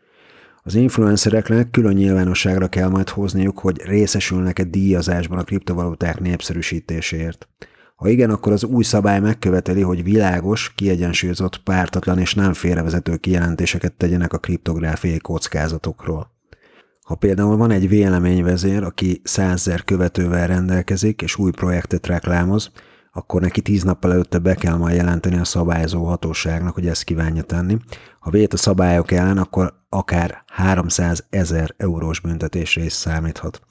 Az 0.63 0.75
influencereknek 0.75 1.69
külön 1.69 1.93
nyilvánosságra 1.93 2.67
kell 2.67 2.89
majd 2.89 3.09
hozniuk, 3.09 3.59
hogy 3.59 3.81
részesülnek-e 3.85 4.63
díjazásban 4.63 5.37
a 5.37 5.43
kriptovaluták 5.43 6.19
népszerűsítéséért. 6.19 7.47
Ha 7.95 8.09
igen, 8.09 8.29
akkor 8.29 8.51
az 8.51 8.63
új 8.63 8.83
szabály 8.83 9.19
megköveteli, 9.19 9.81
hogy 9.81 10.03
világos, 10.03 10.73
kiegyensúlyozott, 10.75 11.63
pártatlan 11.63 12.19
és 12.19 12.33
nem 12.33 12.53
félrevezető 12.53 13.17
kijelentéseket 13.17 13.93
tegyenek 13.93 14.33
a 14.33 14.37
kriptográfiai 14.37 15.17
kockázatokról. 15.17 16.31
Ha 17.01 17.15
például 17.15 17.57
van 17.57 17.71
egy 17.71 17.87
véleményvezér, 17.87 18.83
aki 18.83 19.21
százzer 19.23 19.83
követővel 19.83 20.47
rendelkezik 20.47 21.21
és 21.21 21.37
új 21.37 21.51
projektet 21.51 22.07
reklámoz, 22.07 22.71
akkor 23.11 23.41
neki 23.41 23.61
tíz 23.61 23.83
nappal 23.83 24.11
előtte 24.11 24.39
be 24.39 24.55
kell 24.55 24.75
majd 24.75 24.95
jelenteni 24.95 25.37
a 25.37 25.43
szabályozó 25.43 26.03
hatóságnak, 26.05 26.73
hogy 26.73 26.87
ezt 26.87 27.03
kívánja 27.03 27.43
tenni. 27.43 27.77
Ha 28.19 28.29
vét 28.29 28.53
a 28.53 28.57
szabályok 28.57 29.11
ellen, 29.11 29.37
akkor 29.37 29.73
akár 29.89 30.43
300 30.47 31.25
ezer 31.29 31.73
eurós 31.77 32.19
büntetésre 32.19 32.83
is 32.83 32.93
számíthat. 32.93 33.61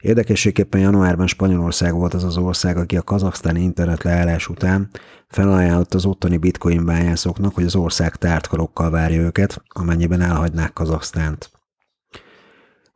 Érdekességképpen 0.00 0.80
januárban 0.80 1.26
Spanyolország 1.26 1.94
volt 1.94 2.14
az 2.14 2.24
az 2.24 2.36
ország, 2.36 2.76
aki 2.76 2.96
a 2.96 3.02
kazaksztáni 3.02 3.60
internet 3.60 4.02
leállás 4.02 4.48
után 4.48 4.90
felajánlott 5.28 5.94
az 5.94 6.04
ottani 6.04 6.36
bitcoin 6.36 6.84
bányászoknak, 6.84 7.54
hogy 7.54 7.64
az 7.64 7.76
ország 7.76 8.16
tártkarokkal 8.16 8.90
várja 8.90 9.20
őket, 9.20 9.62
amennyiben 9.68 10.20
elhagynák 10.20 10.72
Kazaksztánt. 10.72 11.59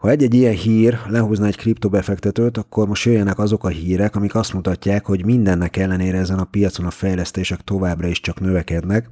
Ha 0.04 0.11
egy-egy 0.11 0.34
ilyen 0.34 0.54
hír 0.54 0.99
lehúzna 1.06 1.46
egy 1.46 1.56
kriptobefektetőt, 1.56 2.56
akkor 2.56 2.88
most 2.88 3.04
jöjjenek 3.04 3.38
azok 3.38 3.64
a 3.64 3.68
hírek, 3.68 4.16
amik 4.16 4.34
azt 4.34 4.52
mutatják, 4.52 5.06
hogy 5.06 5.25
mindennek 5.25 5.76
ellenére 5.76 6.18
ezen 6.18 6.38
a 6.38 6.44
piacon 6.44 6.87
a 6.87 6.90
fejlesztések 6.90 7.61
továbbra 7.61 8.06
is 8.06 8.20
csak 8.20 8.40
növekednek, 8.40 9.08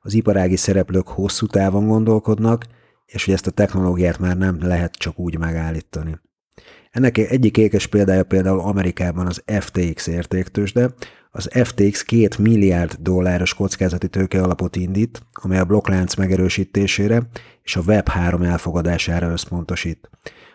az 0.00 0.14
iparági 0.14 0.56
szereplők 0.56 1.08
hosszú 1.08 1.46
távon 1.46 1.86
gondolkodnak, 1.86 2.66
és 3.06 3.24
hogy 3.24 3.34
ezt 3.34 3.46
a 3.46 3.50
technológiát 3.50 4.18
már 4.18 4.36
nem 4.36 4.58
lehet 4.60 4.92
csak 4.94 5.18
úgy 5.18 5.38
megállítani. 5.38 6.20
Ennek 6.90 7.18
egyik 7.18 7.56
ékes 7.56 7.86
példája 7.86 8.24
például 8.24 8.60
Amerikában 8.60 9.26
az 9.26 9.42
FTX 9.60 10.06
értéktősde. 10.06 10.94
Az 11.36 11.48
FTX 11.52 12.02
két 12.02 12.38
milliárd 12.38 12.96
dolláros 13.00 13.54
kockázati 13.54 14.08
tőke 14.08 14.56
indít, 14.72 15.22
amely 15.32 15.58
a 15.58 15.64
blokklánc 15.64 16.14
megerősítésére 16.14 17.22
és 17.62 17.76
a 17.76 17.82
Web3 17.82 18.44
elfogadására 18.44 19.30
összpontosít. 19.30 20.10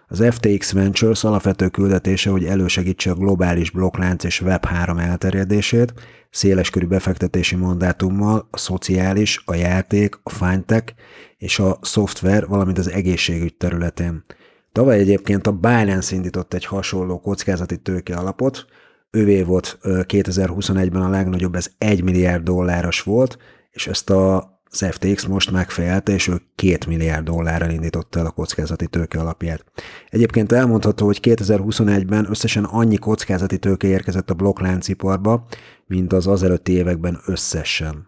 Az 0.07 0.23
FTX 0.29 0.71
Ventures 0.71 1.23
alapvető 1.23 1.67
küldetése, 1.67 2.29
hogy 2.29 2.45
elősegítse 2.45 3.11
a 3.11 3.15
globális 3.15 3.71
blokklánc 3.71 4.23
és 4.23 4.41
Web3 4.45 4.99
elterjedését, 4.99 5.93
széleskörű 6.29 6.85
befektetési 6.85 7.55
mandátummal 7.55 8.47
a 8.51 8.57
szociális, 8.57 9.41
a 9.45 9.55
játék, 9.55 10.19
a 10.23 10.29
fintech 10.29 10.93
és 11.37 11.59
a 11.59 11.79
szoftver, 11.81 12.47
valamint 12.47 12.77
az 12.77 12.91
egészségügy 12.91 13.55
területén. 13.55 14.23
Tavaly 14.71 14.97
egyébként 14.97 15.47
a 15.47 15.51
Binance 15.51 16.15
indított 16.15 16.53
egy 16.53 16.65
hasonló 16.65 17.19
kockázati 17.19 17.77
tőke 17.77 18.15
alapot, 18.15 18.65
ővé 19.11 19.41
volt 19.41 19.77
2021-ben 19.83 21.01
a 21.01 21.09
legnagyobb, 21.09 21.55
ez 21.55 21.71
1 21.77 22.03
milliárd 22.03 22.43
dolláros 22.43 23.01
volt, 23.01 23.37
és 23.71 23.87
ezt 23.87 24.09
a 24.09 24.57
az 24.71 24.85
FTX 24.91 25.25
most 25.25 25.51
megfejelte, 25.51 26.13
és 26.13 26.27
ő 26.27 26.41
2 26.55 26.77
milliárd 26.87 27.25
dollárral 27.25 27.69
indította 27.69 28.19
el 28.19 28.25
a 28.25 28.31
kockázati 28.31 28.87
tőke 28.87 29.19
alapját. 29.19 29.65
Egyébként 30.09 30.51
elmondható, 30.51 31.05
hogy 31.05 31.19
2021-ben 31.21 32.25
összesen 32.29 32.63
annyi 32.63 32.97
kockázati 32.97 33.57
tőke 33.57 33.87
érkezett 33.87 34.29
a 34.29 34.33
blokklánciparba, 34.33 35.45
mint 35.85 36.13
az 36.13 36.27
azelőtti 36.27 36.71
években 36.71 37.19
összesen. 37.25 38.07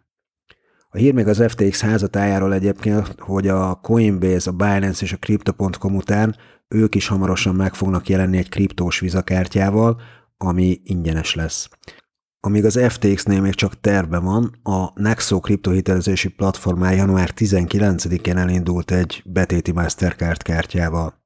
A 0.89 0.97
hír 0.97 1.13
még 1.13 1.27
az 1.27 1.43
FTX 1.47 1.81
házatájáról 1.81 2.53
egyébként, 2.53 3.15
hogy 3.17 3.47
a 3.47 3.75
Coinbase, 3.75 4.49
a 4.49 4.53
Binance 4.53 5.05
és 5.05 5.13
a 5.13 5.17
Crypto.com 5.17 5.95
után 5.95 6.35
ők 6.67 6.95
is 6.95 7.07
hamarosan 7.07 7.55
meg 7.55 7.73
fognak 7.73 8.09
jelenni 8.09 8.37
egy 8.37 8.49
kriptós 8.49 8.99
vizakártyával, 8.99 10.01
ami 10.43 10.81
ingyenes 10.83 11.35
lesz. 11.35 11.69
Amíg 12.39 12.65
az 12.65 12.79
FTX-nél 12.87 13.41
még 13.41 13.53
csak 13.53 13.79
terve 13.79 14.17
van, 14.19 14.59
a 14.63 15.01
Nexo 15.01 15.39
kriptohitelezési 15.39 16.27
platformán 16.27 16.95
január 16.95 17.31
19-én 17.35 18.37
elindult 18.37 18.91
egy 18.91 19.21
betéti 19.25 19.71
Mastercard 19.71 20.41
kártyával. 20.41 21.19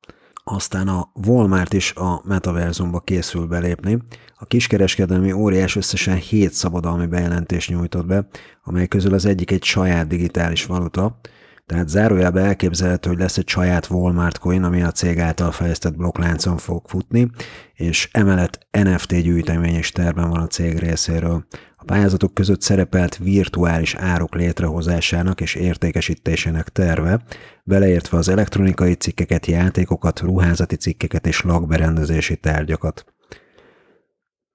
Aztán 0.44 0.88
a 0.88 1.12
Walmart 1.28 1.74
is 1.74 1.94
a 1.94 2.22
metaverzumba 2.26 3.00
készül 3.00 3.46
belépni. 3.46 3.98
A 4.36 4.46
kiskereskedelmi 4.46 5.32
óriás 5.32 5.76
összesen 5.76 6.16
7 6.16 6.54
szabadalmi 6.54 7.06
bejelentést 7.06 7.70
nyújtott 7.70 8.06
be, 8.06 8.28
amely 8.64 8.88
közül 8.88 9.14
az 9.14 9.26
egyik 9.26 9.52
egy 9.52 9.64
saját 9.64 10.08
digitális 10.08 10.66
valuta, 10.66 11.20
tehát 11.66 11.90
zárójelben 11.90 12.46
elképzelhető, 12.46 13.10
hogy 13.10 13.20
lesz 13.20 13.38
egy 13.38 13.48
saját 13.48 13.90
Walmart 13.90 14.38
coin, 14.38 14.64
ami 14.64 14.84
a 14.84 14.92
cég 14.92 15.20
által 15.20 15.52
fejlesztett 15.52 15.96
blokkláncon 15.96 16.58
fog 16.58 16.88
futni, 16.88 17.30
és 17.74 18.10
emellett 18.12 18.68
NFT 18.72 19.22
gyűjtemény 19.22 19.76
is 19.76 19.92
terben 19.92 20.30
van 20.30 20.42
a 20.42 20.48
cég 20.48 20.78
részéről. 20.78 21.46
A 21.76 21.84
pályázatok 21.84 22.34
között 22.34 22.62
szerepelt 22.62 23.18
virtuális 23.18 23.96
áruk 23.96 24.36
létrehozásának 24.36 25.42
és 25.42 25.56
értékesítésének 25.56 26.70
terve, 26.70 27.24
beleértve 27.64 28.18
az 28.18 28.30
elektronikai 28.30 28.94
cikkeket, 28.94 29.46
játékokat, 29.46 30.20
ruházati 30.20 30.76
cikkeket 30.76 31.28
és 31.28 31.42
lakberendezési 31.42 32.38
tárgyakat. 32.38 33.06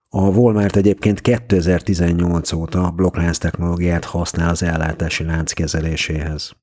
A 0.08 0.20
Walmart 0.20 0.76
egyébként 0.76 1.20
2018 1.20 2.52
óta 2.52 2.90
blokklánc 2.90 3.38
technológiát 3.38 4.04
használ 4.04 4.48
az 4.48 4.62
ellátási 4.62 5.24
lánc 5.24 5.52
kezeléséhez. 5.52 6.59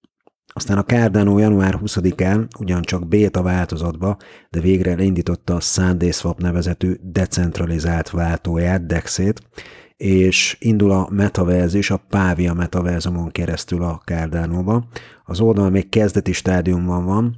Aztán 0.58 0.78
a 0.78 0.84
Cardano 0.84 1.40
január 1.40 1.80
20-án 1.84 2.48
ugyancsak 2.60 3.08
beta 3.08 3.42
változatba, 3.42 4.18
de 4.50 4.60
végre 4.60 4.92
elindította 4.92 5.56
a 5.56 5.60
SundaeSwap 5.60 6.42
nevezetű 6.42 6.96
decentralizált 7.02 8.10
váltóját, 8.10 8.86
DEX-ét, 8.86 9.42
és 9.98 10.58
indul 10.60 10.92
a 10.92 11.08
metaverzis 11.12 11.90
a 11.90 12.04
Pávia 12.10 12.54
metaverzumon 12.54 13.32
keresztül 13.32 13.84
a 13.84 14.02
Cardano-ba. 14.06 14.88
Az 15.26 15.40
oldal 15.40 15.70
még 15.70 15.90
kezdeti 15.90 16.32
stádiumban 16.32 17.06
van, 17.06 17.36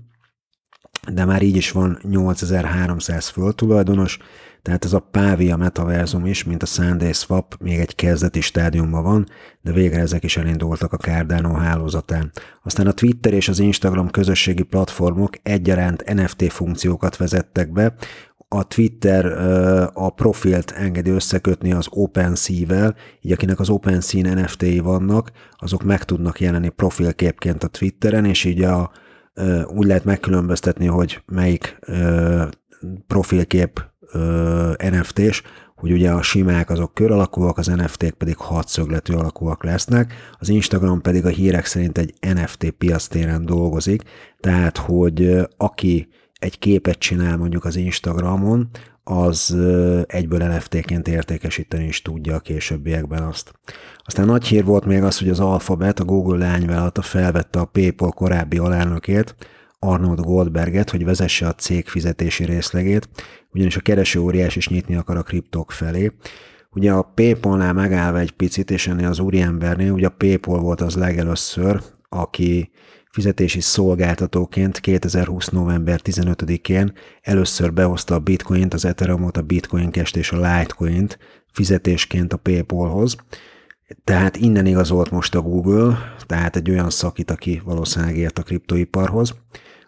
de 1.14 1.26
már 1.26 1.42
így 1.42 1.56
is 1.56 1.72
van 1.72 2.00
8300 2.02 3.28
földtulajdonos, 3.28 4.18
tehát 4.62 4.86
ez 4.86 4.94
a 4.94 5.00
Pávia 5.00 5.58
metaverzum 5.58 6.26
is, 6.26 6.44
mint 6.44 6.64
a 6.64 6.66
Sunday 6.66 7.14
Swap, 7.14 7.56
még 7.60 7.80
egy 7.80 7.96
kezdeti 7.96 8.42
stádiumban 8.42 9.04
van, 9.04 9.26
de 9.62 9.72
végre 9.72 10.00
ezek 10.00 10.24
is 10.24 10.38
elindultak 10.38 10.94
a 10.94 10.98
Cardano 10.98 11.54
hálózatán. 11.54 12.32
Aztán 12.64 12.88
a 12.88 12.92
Twitter 12.92 13.34
és 13.34 13.48
az 13.48 13.60
Instagram 13.60 14.10
közösségi 14.10 14.64
platformok 14.64 15.34
egyaránt 15.44 16.14
NFT 16.14 16.52
funkciókat 16.52 17.18
vezettek 17.18 17.72
be, 17.72 17.96
a 18.52 18.68
Twitter 18.68 19.26
a 19.94 20.10
profilt 20.10 20.72
engedi 20.72 21.10
összekötni 21.10 21.74
az 21.74 21.88
OpenSea-vel, 21.90 22.96
így 23.22 23.32
akinek 23.32 23.60
az 23.60 23.70
OpenSea 23.70 24.34
NFT-i 24.34 24.80
vannak, 24.80 25.32
azok 25.58 25.84
meg 25.84 26.04
tudnak 26.04 26.40
jelenni 26.40 26.70
profilképként 26.70 27.64
a 27.64 27.68
Twitteren, 27.68 28.26
és 28.26 28.46
így 28.46 28.62
a, 28.62 28.92
úgy 29.68 29.86
lehet 29.88 30.04
megkülönböztetni, 30.04 30.86
hogy 30.86 31.22
melyik 31.26 31.80
profilkép 33.08 33.89
NFT-s, 34.92 35.42
hogy 35.76 35.92
ugye 35.92 36.12
a 36.12 36.22
simák 36.22 36.70
azok 36.70 36.94
kör 36.94 37.12
alakúak, 37.12 37.58
az 37.58 37.68
NFT-k 37.68 38.14
pedig 38.14 38.38
hatszögletű 38.38 39.14
alakúak 39.14 39.64
lesznek, 39.64 40.14
az 40.40 40.50
Instagram 40.50 41.02
pedig 41.02 41.26
a 41.26 41.30
hírek 41.30 41.66
szerint 41.66 41.98
egy 41.98 42.14
NFT 42.20 42.70
piasztéren 42.70 43.46
dolgozik, 43.46 44.04
tehát 44.40 44.78
hogy 44.78 45.48
aki 45.58 46.08
egy 46.40 46.60
képet 46.60 47.00
csinál 47.00 47.38
mondjuk 47.38 47.66
az 47.66 47.76
Instagramon, 47.76 48.70
az 49.04 49.58
egyből 50.08 50.48
NFT-ként 50.48 51.08
értékesíteni 51.08 51.86
is 51.86 52.02
tudja 52.02 52.36
a 52.36 52.40
későbbiekben 52.40 53.24
azt. 53.24 53.52
Aztán 54.04 54.26
nagy 54.26 54.46
hír 54.46 54.66
volt 54.66 54.86
még 54.86 55.04
az, 55.04 55.20
hogy 55.20 55.30
az 55.30 55.40
Alphabet, 55.40 56.00
a 56.00 56.06
Google 56.06 56.38
lányvállalata 56.48 57.02
felvette 57.02 57.60
a 57.60 57.66
PayPal 57.66 58.12
korábbi 58.12 58.58
alelnökét, 58.58 59.36
Arnold 59.80 60.20
Goldberget, 60.20 60.90
hogy 60.90 61.06
vezesse 61.06 61.48
a 61.48 61.54
cég 61.54 61.88
fizetési 61.88 62.46
részlegét, 62.46 63.10
ugyanis 63.54 63.78
a 63.78 63.82
kereső 63.82 64.20
óriás 64.20 64.56
is 64.56 64.68
nyitni 64.68 64.96
akar 64.96 65.18
a 65.18 65.24
kriptok 65.24 65.72
felé. 65.72 66.12
Ugye 66.72 66.92
a 66.92 67.02
PayPal-nál 67.02 67.74
megállva 67.74 68.20
egy 68.20 68.32
picit, 68.32 68.72
és 68.72 68.88
ennél 68.88 69.08
az 69.08 69.20
úriembernél, 69.20 69.92
ugye 69.92 70.08
a 70.08 70.16
PayPal 70.18 70.60
volt 70.60 70.82
az 70.82 70.96
legelőször, 70.96 71.82
aki 72.10 72.72
fizetési 73.12 73.60
szolgáltatóként 73.60 74.80
2020. 74.80 75.48
november 75.48 76.00
15-én 76.04 76.94
először 77.22 77.74
behozta 77.74 78.16
a 78.16 78.20
bitcoint, 78.20 78.74
az 78.74 78.86
Ethereumot, 78.86 79.38
a 79.38 79.42
bitcoin 79.42 79.92
cash 79.92 80.18
és 80.18 80.32
a 80.32 80.36
litecoint 80.36 81.18
fizetésként 81.52 82.34
a 82.34 82.38
PayPalhoz. 82.38 83.16
Tehát 84.04 84.38
innen 84.38 84.66
igazolt 84.66 85.12
most 85.12 85.36
a 85.36 85.42
Google, 85.42 85.98
tehát 86.26 86.56
egy 86.56 86.70
olyan 86.70 86.90
szakít, 86.90 87.32
aki 87.32 87.62
valószínűleg 87.64 88.18
ért 88.18 88.40
a 88.40 88.44
kriptoiparhoz. 88.44 89.36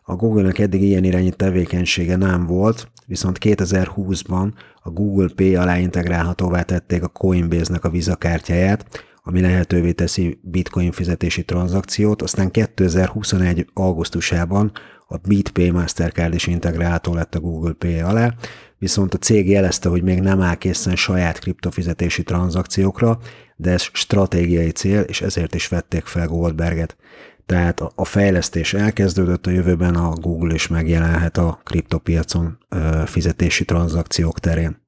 A 0.04 0.16
Google-nek 0.16 0.60
eddig 0.60 0.82
ilyen 0.82 1.04
irányi 1.04 1.30
tevékenysége 1.30 2.16
nem 2.16 2.46
volt, 2.46 2.92
viszont 3.06 3.38
2020-ban 3.42 4.52
a 4.84 4.90
Google 4.90 5.30
Pay 5.36 5.56
alá 5.56 5.78
integrálhatóvá 5.78 6.62
tették 6.62 7.04
a 7.04 7.08
Coinbase-nek 7.08 7.84
a 7.84 7.90
Visa 7.90 8.16
kártyáját, 8.16 8.86
ami 9.24 9.42
lehetővé 9.42 9.92
teszi 9.92 10.40
bitcoin 10.42 10.92
fizetési 10.92 11.46
tranzakciót, 11.46 12.22
aztán 12.22 12.52
2021. 12.52 13.66
augusztusában 13.74 14.72
a 15.08 15.18
BitPay 15.28 15.70
Mastercard 15.70 16.34
is 16.34 16.48
integrálható 16.48 17.14
lett 17.14 17.36
a 17.36 17.40
Google 17.40 17.74
Pay 17.74 18.00
alá, 18.00 18.34
viszont 18.78 19.14
a 19.14 19.18
cég 19.18 19.50
jelezte, 19.50 19.90
hogy 19.90 20.04
még 20.04 20.20
nem 20.20 20.42
áll 20.42 20.56
készen 20.56 20.96
saját 20.96 21.40
kriptofizetési 21.40 22.24
tranzakciókra, 22.24 23.20
de 23.56 23.72
ez 23.72 23.82
stratégiai 23.82 24.72
cél, 24.72 25.02
és 25.02 25.22
ezért 25.22 25.56
is 25.56 25.68
vették 25.68 26.06
fel 26.06 26.28
Goldberget. 26.28 26.96
Tehát 27.52 27.82
a 27.96 28.06
fejlesztés 28.06 28.74
elkezdődött, 28.74 29.48
a 29.48 29.52
jövőben 29.52 29.96
a 29.96 30.10
Google 30.10 30.54
is 30.54 30.68
megjelenhet 30.68 31.38
a 31.38 31.60
kriptopiacon 31.64 32.58
fizetési 33.06 33.66
tranzakciók 33.66 34.40
terén. 34.40 34.82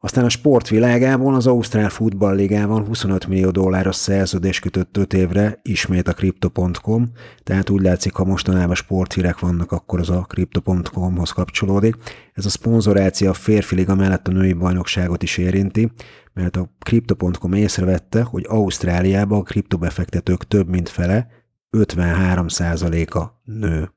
Aztán 0.00 0.24
a 0.24 0.28
sportvilágában 0.28 1.34
az 1.34 1.46
Ausztrál 1.46 1.88
Futballligában 1.88 2.86
25 2.86 3.26
millió 3.26 3.50
dolláros 3.50 3.96
szerződés 3.96 4.58
kötött 4.58 4.96
5 4.96 5.12
évre, 5.12 5.60
ismét 5.62 6.08
a 6.08 6.12
Crypto.com, 6.12 7.10
tehát 7.42 7.70
úgy 7.70 7.82
látszik, 7.82 8.12
ha 8.12 8.24
mostanában 8.24 8.74
sporthírek 8.74 9.38
vannak, 9.38 9.72
akkor 9.72 10.00
az 10.00 10.10
a 10.10 10.24
Crypto.com-hoz 10.28 11.30
kapcsolódik. 11.30 11.96
Ez 12.32 12.46
a 12.46 12.50
szponzoráció 12.50 13.28
a 13.28 13.34
férfi 13.34 13.74
liga 13.74 13.94
mellett 13.94 14.28
a 14.28 14.32
női 14.32 14.52
bajnokságot 14.52 15.22
is 15.22 15.38
érinti, 15.38 15.92
mert 16.32 16.56
a 16.56 16.70
Crypto.com 16.78 17.52
észrevette, 17.52 18.22
hogy 18.22 18.44
Ausztráliában 18.48 19.38
a 19.38 19.42
kriptobefektetők 19.42 20.46
több 20.46 20.68
mint 20.68 20.88
fele, 20.88 21.40
53%-a 21.76 23.24
nő. 23.44 23.90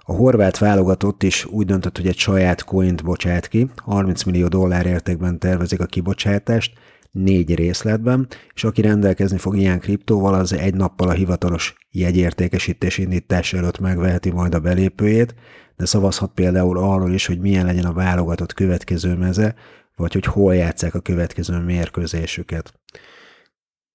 A 0.00 0.12
horvát 0.12 0.58
válogatott 0.58 1.22
is 1.22 1.44
úgy 1.44 1.66
döntött, 1.66 1.96
hogy 1.96 2.06
egy 2.06 2.18
saját 2.18 2.64
coint 2.64 3.04
bocsát 3.04 3.48
ki, 3.48 3.70
30 3.76 4.22
millió 4.22 4.48
dollár 4.48 4.86
értékben 4.86 5.38
tervezik 5.38 5.80
a 5.80 5.86
kibocsátást, 5.86 6.72
négy 7.10 7.54
részletben, 7.54 8.28
és 8.54 8.64
aki 8.64 8.80
rendelkezni 8.80 9.38
fog 9.38 9.56
ilyen 9.56 9.80
kriptóval, 9.80 10.34
az 10.34 10.52
egy 10.52 10.74
nappal 10.74 11.08
a 11.08 11.12
hivatalos 11.12 11.74
jegyértékesítés 11.90 12.98
indítás 12.98 13.52
előtt 13.52 13.78
megveheti 13.78 14.30
majd 14.30 14.54
a 14.54 14.60
belépőjét, 14.60 15.34
de 15.76 15.84
szavazhat 15.84 16.30
például 16.34 16.78
arról 16.78 17.12
is, 17.12 17.26
hogy 17.26 17.40
milyen 17.40 17.66
legyen 17.66 17.84
a 17.84 17.92
válogatott 17.92 18.52
következő 18.52 19.14
meze, 19.14 19.54
vagy 19.96 20.12
hogy 20.12 20.24
hol 20.24 20.54
játszák 20.54 20.94
a 20.94 21.00
következő 21.00 21.58
mérkőzésüket. 21.58 22.74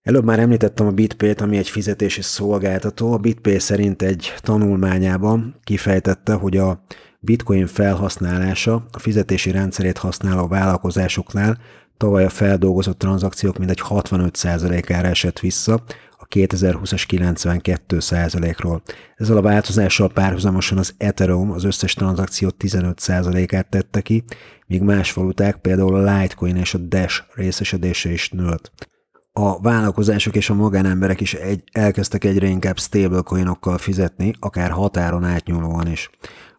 Előbb 0.03 0.23
már 0.23 0.39
említettem 0.39 0.87
a 0.87 0.91
BitPay-t, 0.91 1.41
ami 1.41 1.57
egy 1.57 1.69
fizetési 1.69 2.21
szolgáltató. 2.21 3.13
A 3.13 3.17
BitPay 3.17 3.59
szerint 3.59 4.01
egy 4.01 4.33
tanulmányában 4.37 5.59
kifejtette, 5.63 6.33
hogy 6.33 6.57
a 6.57 6.83
bitcoin 7.19 7.67
felhasználása 7.67 8.87
a 8.91 8.99
fizetési 8.99 9.51
rendszerét 9.51 9.97
használó 9.97 10.47
vállalkozásoknál 10.47 11.57
tavaly 11.97 12.25
a 12.25 12.29
feldolgozott 12.29 12.99
tranzakciók 12.99 13.57
mindegy 13.57 13.81
65%-ára 13.89 15.07
esett 15.07 15.39
vissza, 15.39 15.83
a 16.17 16.27
2020-as 16.27 17.03
92%-ról. 17.07 18.81
Ezzel 19.15 19.37
a 19.37 19.41
változással 19.41 20.09
párhuzamosan 20.09 20.77
az 20.77 20.93
Ethereum 20.97 21.51
az 21.51 21.63
összes 21.63 21.93
tranzakció 21.93 22.51
15%-át 22.59 23.69
tette 23.69 24.01
ki, 24.01 24.23
míg 24.67 24.81
más 24.81 25.13
valuták, 25.13 25.57
például 25.57 25.95
a 25.95 26.17
Litecoin 26.17 26.55
és 26.55 26.73
a 26.73 26.77
Dash 26.77 27.23
részesedése 27.35 28.11
is 28.11 28.29
nőtt 28.29 28.91
a 29.33 29.61
vállalkozások 29.61 30.35
és 30.35 30.49
a 30.49 30.53
magánemberek 30.53 31.21
is 31.21 31.33
egy, 31.33 31.63
elkezdtek 31.71 32.23
egyre 32.23 32.47
inkább 32.47 32.79
stablecoinokkal 32.79 33.77
fizetni, 33.77 34.33
akár 34.39 34.71
határon 34.71 35.23
átnyúlóan 35.23 35.87
is. 35.87 36.09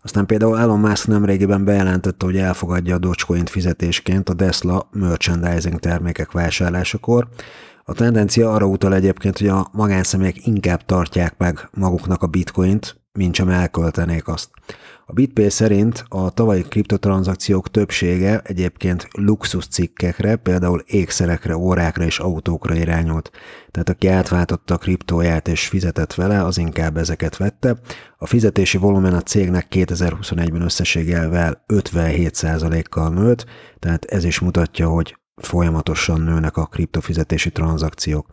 Aztán 0.02 0.26
például 0.26 0.58
Elon 0.58 0.80
Musk 0.80 1.06
nemrégiben 1.06 1.64
bejelentette, 1.64 2.24
hogy 2.24 2.36
elfogadja 2.36 2.94
a 2.94 2.98
Dogecoin 2.98 3.44
fizetésként 3.44 4.28
a 4.28 4.34
Tesla 4.34 4.88
merchandising 4.92 5.78
termékek 5.78 6.32
vásárlásakor. 6.32 7.28
A 7.84 7.92
tendencia 7.92 8.52
arra 8.52 8.66
utal 8.66 8.94
egyébként, 8.94 9.38
hogy 9.38 9.48
a 9.48 9.68
magánszemélyek 9.72 10.46
inkább 10.46 10.84
tartják 10.84 11.34
meg 11.38 11.68
maguknak 11.72 12.22
a 12.22 12.26
bitcoint, 12.26 13.03
mint 13.18 13.34
sem 13.34 13.48
elköltenék 13.48 14.28
azt. 14.28 14.50
A 15.06 15.12
BitPay 15.12 15.48
szerint 15.48 16.04
a 16.08 16.30
tavalyi 16.30 16.62
kriptotranszakciók 16.62 17.70
többsége 17.70 18.40
egyébként 18.44 19.08
luxus 19.12 19.66
cikkekre, 19.66 20.36
például 20.36 20.82
ékszerekre, 20.86 21.56
órákra 21.56 22.04
és 22.04 22.18
autókra 22.18 22.74
irányult. 22.74 23.30
Tehát 23.70 23.88
aki 23.88 24.08
átváltotta 24.08 24.74
a 24.74 24.78
kriptóját 24.78 25.48
és 25.48 25.68
fizetett 25.68 26.14
vele, 26.14 26.44
az 26.44 26.58
inkább 26.58 26.96
ezeket 26.96 27.36
vette. 27.36 27.78
A 28.18 28.26
fizetési 28.26 28.78
volumen 28.78 29.14
a 29.14 29.22
cégnek 29.22 29.66
2021-ben 29.70 30.62
összességelvel 30.62 31.64
57%-kal 31.68 33.10
nőtt, 33.10 33.46
tehát 33.78 34.04
ez 34.04 34.24
is 34.24 34.38
mutatja, 34.38 34.88
hogy 34.88 35.16
folyamatosan 35.34 36.20
nőnek 36.20 36.56
a 36.56 36.66
kriptofizetési 36.66 37.50
tranzakciók. 37.50 38.26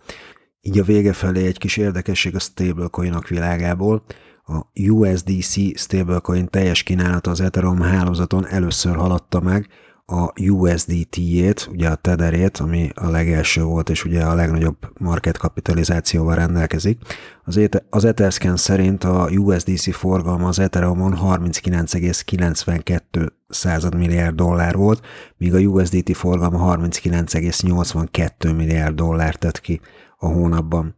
Így 0.62 0.80
a 0.80 0.84
vége 0.84 1.14
felé 1.14 1.46
egy 1.46 1.58
kis 1.58 1.78
érdekesség 1.78 2.36
a 2.36 2.40
stablecoinok 2.40 3.28
világából. 3.28 4.04
A 4.52 4.80
USDC 4.90 5.80
stablecoin 5.80 6.50
teljes 6.50 6.84
kínálata 6.84 7.32
az 7.32 7.42
Ethereum 7.42 7.82
hálózaton 7.82 8.48
először 8.48 8.96
haladta 8.96 9.40
meg 9.40 9.70
a 10.12 10.34
USDT-jét, 10.50 11.68
ugye 11.72 11.90
a 11.90 11.96
Tetherét, 11.96 12.58
ami 12.58 12.90
a 12.96 13.10
legelső 13.10 13.64
volt, 13.64 13.90
és 13.90 14.06
ugye 14.06 14.24
a 14.24 14.36
legnagyobb 14.36 14.78
market 15.00 15.38
kapitalizációval 15.38 16.36
rendelkezik. 16.36 17.00
Az, 17.44 17.58
Ether, 17.58 17.84
az 17.90 18.06
Etherscan 18.06 18.58
szerint 18.58 19.04
a 19.04 19.30
USDC 19.30 19.96
forgalma 19.96 20.48
az 20.48 20.60
Ethereumon 20.60 21.18
39,92 21.24 23.30
század 23.50 23.96
milliárd 23.96 24.36
dollár 24.36 24.76
volt, 24.76 25.06
míg 25.38 25.54
a 25.54 25.60
USDT 25.60 26.16
forgalma 26.16 26.78
39,82 26.78 28.56
milliárd 28.56 28.96
dollár 28.96 29.36
tett 29.36 29.62
ki 29.62 29.82
a 30.18 30.28
hónapban. 30.28 30.96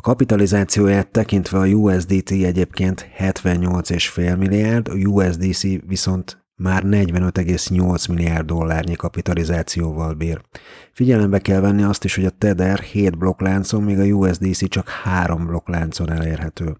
A 0.00 0.02
kapitalizációját 0.02 1.08
tekintve 1.08 1.58
a 1.58 1.66
USDT 1.66 2.30
egyébként 2.30 3.08
78,5 3.18 4.38
milliárd, 4.38 4.88
a 4.88 4.94
USDC 4.94 5.62
viszont 5.86 6.44
már 6.56 6.82
45,8 6.86 8.08
milliárd 8.08 8.46
dollárnyi 8.46 8.94
kapitalizációval 8.94 10.14
bír. 10.14 10.40
Figyelembe 10.92 11.38
kell 11.38 11.60
venni 11.60 11.82
azt 11.82 12.04
is, 12.04 12.14
hogy 12.14 12.24
a 12.24 12.30
Tether 12.30 12.78
7 12.78 13.18
blokkláncon, 13.18 13.82
míg 13.82 13.98
a 13.98 14.04
USDC 14.04 14.68
csak 14.68 14.88
3 14.88 15.46
blokkláncon 15.46 16.10
elérhető. 16.10 16.76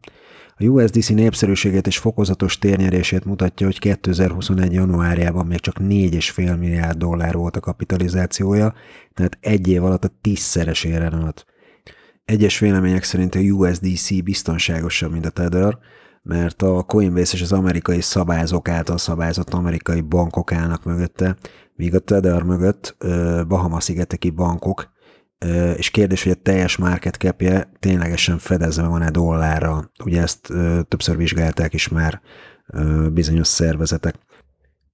A 0.57 0.65
USDC 0.65 1.09
népszerűségét 1.09 1.87
és 1.87 1.99
fokozatos 1.99 2.59
térnyerését 2.59 3.25
mutatja, 3.25 3.67
hogy 3.67 3.79
2021. 3.79 4.73
januárjában 4.73 5.47
még 5.47 5.61
csak 5.61 5.77
4,5 5.79 6.59
milliárd 6.59 6.99
dollár 6.99 7.35
volt 7.35 7.57
a 7.57 7.61
kapitalizációja, 7.61 8.75
tehát 9.15 9.39
egy 9.41 9.69
év 9.69 9.85
alatt 9.85 10.05
a 10.05 10.11
tízszeresére 10.21 11.09
nőtt. 11.09 11.49
Egyes 12.25 12.59
vélemények 12.59 13.03
szerint 13.03 13.35
a 13.35 13.39
USDC 13.39 14.23
biztonságosabb, 14.23 15.13
mint 15.13 15.27
a 15.27 15.31
Tether, 15.31 15.79
mert 16.23 16.63
a 16.63 16.83
Coinbase 16.83 17.37
és 17.37 17.43
az 17.43 17.53
amerikai 17.53 18.01
szabályzók 18.01 18.69
által 18.69 18.99
szabályzott 18.99 19.55
amerikai 19.55 20.01
bankok 20.01 20.53
állnak 20.53 20.85
mögötte, 20.85 21.37
míg 21.75 21.95
a 21.95 21.99
Tether 21.99 22.43
mögött 22.43 22.97
Bahama-szigeteki 23.49 24.31
bankok, 24.31 24.91
és 25.77 25.91
kérdés, 25.91 26.23
hogy 26.23 26.33
a 26.33 26.43
teljes 26.43 26.77
market 26.77 27.15
capje 27.15 27.73
ténylegesen 27.79 28.39
fedezve 28.39 28.87
van-e 28.87 29.11
dollárra. 29.11 29.91
Ugye 30.05 30.23
ezt 30.23 30.53
többször 30.89 31.17
vizsgálták 31.17 31.75
is 31.75 31.89
már 31.89 32.21
bizonyos 33.13 33.47
szervezetek. 33.47 34.15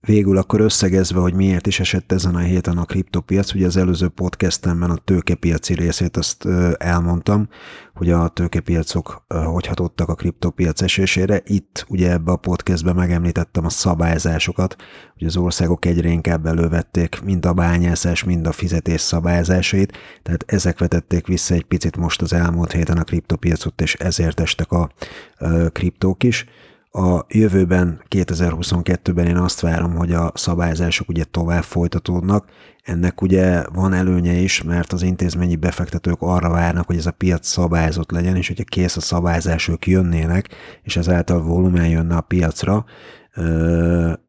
Végül 0.06 0.36
akkor 0.36 0.60
összegezve, 0.60 1.20
hogy 1.20 1.34
miért 1.34 1.66
is 1.66 1.80
esett 1.80 2.12
ezen 2.12 2.34
a 2.34 2.38
héten 2.38 2.78
a 2.78 2.84
kriptopiac, 2.84 3.54
ugye 3.54 3.66
az 3.66 3.76
előző 3.76 4.08
podcastemben 4.08 4.90
a 4.90 4.96
tőkepiaci 4.96 5.74
részét 5.74 6.16
azt 6.16 6.48
elmondtam, 6.76 7.48
hogy 7.94 8.10
a 8.10 8.28
tőkepiacok 8.28 9.24
hogy 9.28 9.66
hatottak 9.66 10.08
a 10.08 10.14
kriptopiac 10.14 10.80
esésére. 10.82 11.40
Itt 11.44 11.86
ugye 11.88 12.10
ebbe 12.10 12.32
a 12.32 12.36
podcastben 12.36 12.94
megemlítettem 12.94 13.64
a 13.64 13.68
szabályzásokat, 13.68 14.76
hogy 15.18 15.26
az 15.26 15.36
országok 15.36 15.84
egyre 15.84 16.08
inkább 16.08 16.46
elővették 16.46 17.20
mind 17.24 17.46
a 17.46 17.52
bányászás, 17.52 18.24
mind 18.24 18.46
a 18.46 18.52
fizetés 18.52 19.00
szabályzásait, 19.00 19.92
tehát 20.22 20.44
ezek 20.46 20.78
vetették 20.78 21.26
vissza 21.26 21.54
egy 21.54 21.64
picit 21.64 21.96
most 21.96 22.22
az 22.22 22.32
elmúlt 22.32 22.72
héten 22.72 22.98
a 22.98 23.04
kriptopiacot, 23.04 23.80
és 23.80 23.94
ezért 23.94 24.40
estek 24.40 24.72
a 24.72 24.90
kriptók 25.72 26.22
is. 26.22 26.46
A 26.90 27.24
jövőben, 27.28 28.00
2022-ben 28.08 29.26
én 29.26 29.36
azt 29.36 29.60
várom, 29.60 29.94
hogy 29.94 30.12
a 30.12 30.32
szabályzások 30.34 31.08
ugye 31.08 31.24
tovább 31.24 31.62
folytatódnak. 31.62 32.48
Ennek 32.82 33.22
ugye 33.22 33.64
van 33.72 33.92
előnye 33.92 34.32
is, 34.32 34.62
mert 34.62 34.92
az 34.92 35.02
intézményi 35.02 35.56
befektetők 35.56 36.16
arra 36.20 36.50
várnak, 36.50 36.86
hogy 36.86 36.96
ez 36.96 37.06
a 37.06 37.10
piac 37.10 37.46
szabályzott 37.46 38.10
legyen, 38.10 38.36
és 38.36 38.46
hogyha 38.46 38.64
kész 38.64 38.96
a 38.96 39.00
szabályzás, 39.00 39.68
ők 39.68 39.86
jönnének, 39.86 40.48
és 40.82 40.96
ezáltal 40.96 41.42
volumen 41.42 41.88
jönne 41.88 42.16
a 42.16 42.20
piacra, 42.20 42.84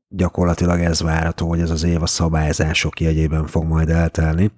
gyakorlatilag 0.10 0.80
ez 0.80 1.02
várható, 1.02 1.48
hogy 1.48 1.60
ez 1.60 1.70
az 1.70 1.84
év 1.84 2.02
a 2.02 2.06
szabályzások 2.06 3.00
jegyében 3.00 3.46
fog 3.46 3.64
majd 3.64 3.90
eltelni, 3.90 4.52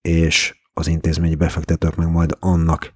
és 0.00 0.56
az 0.72 0.86
intézményi 0.86 1.34
befektetők 1.34 1.96
meg 1.96 2.10
majd 2.10 2.36
annak 2.40 2.92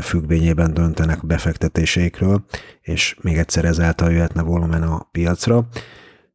függvényében 0.00 0.74
döntenek 0.74 1.26
befektetéseikről, 1.26 2.44
és 2.80 3.16
még 3.20 3.36
egyszer 3.36 3.64
ezáltal 3.64 4.10
jöhetne 4.10 4.42
volumen 4.42 4.82
a 4.82 5.08
piacra. 5.12 5.66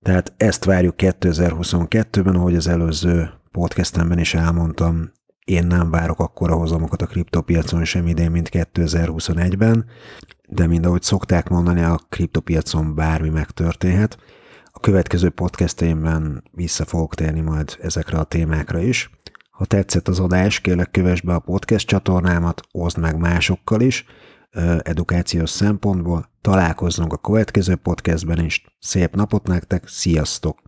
Tehát 0.01 0.33
ezt 0.37 0.65
várjuk 0.65 0.95
2022-ben, 0.97 2.35
ahogy 2.35 2.55
az 2.55 2.67
előző 2.67 3.29
podcastemben 3.51 4.19
is 4.19 4.33
elmondtam, 4.33 5.11
én 5.47 5.67
nem 5.67 5.89
várok 5.91 6.19
akkora 6.19 6.55
hozamokat 6.55 7.01
a 7.01 7.05
kriptopiacon 7.05 7.85
sem 7.85 8.07
idén, 8.07 8.31
mint 8.31 8.49
2021-ben, 8.51 9.85
de 10.47 10.67
mind 10.67 10.85
ahogy 10.85 11.01
szokták 11.01 11.49
mondani, 11.49 11.81
a 11.81 11.99
kriptopiacon 12.09 12.95
bármi 12.95 13.29
megtörténhet. 13.29 14.17
A 14.65 14.79
következő 14.79 15.29
podcasteimben 15.29 16.43
vissza 16.51 16.85
fogok 16.85 17.15
térni 17.15 17.39
majd 17.39 17.77
ezekre 17.81 18.17
a 18.17 18.23
témákra 18.23 18.79
is. 18.79 19.09
Ha 19.57 19.65
tetszett 19.65 20.07
az 20.07 20.19
adás, 20.19 20.59
kérlek 20.59 20.91
kövess 20.91 21.21
be 21.21 21.33
a 21.33 21.39
podcast 21.39 21.87
csatornámat, 21.87 22.61
oszd 22.71 22.97
meg 22.97 23.17
másokkal 23.17 23.81
is, 23.81 24.05
edukációs 24.79 25.49
szempontból. 25.49 26.29
Találkozzunk 26.41 27.13
a 27.13 27.17
következő 27.17 27.75
podcastben 27.75 28.45
is. 28.45 28.65
Szép 28.79 29.15
napot 29.15 29.47
nektek, 29.47 29.87
sziasztok! 29.87 30.59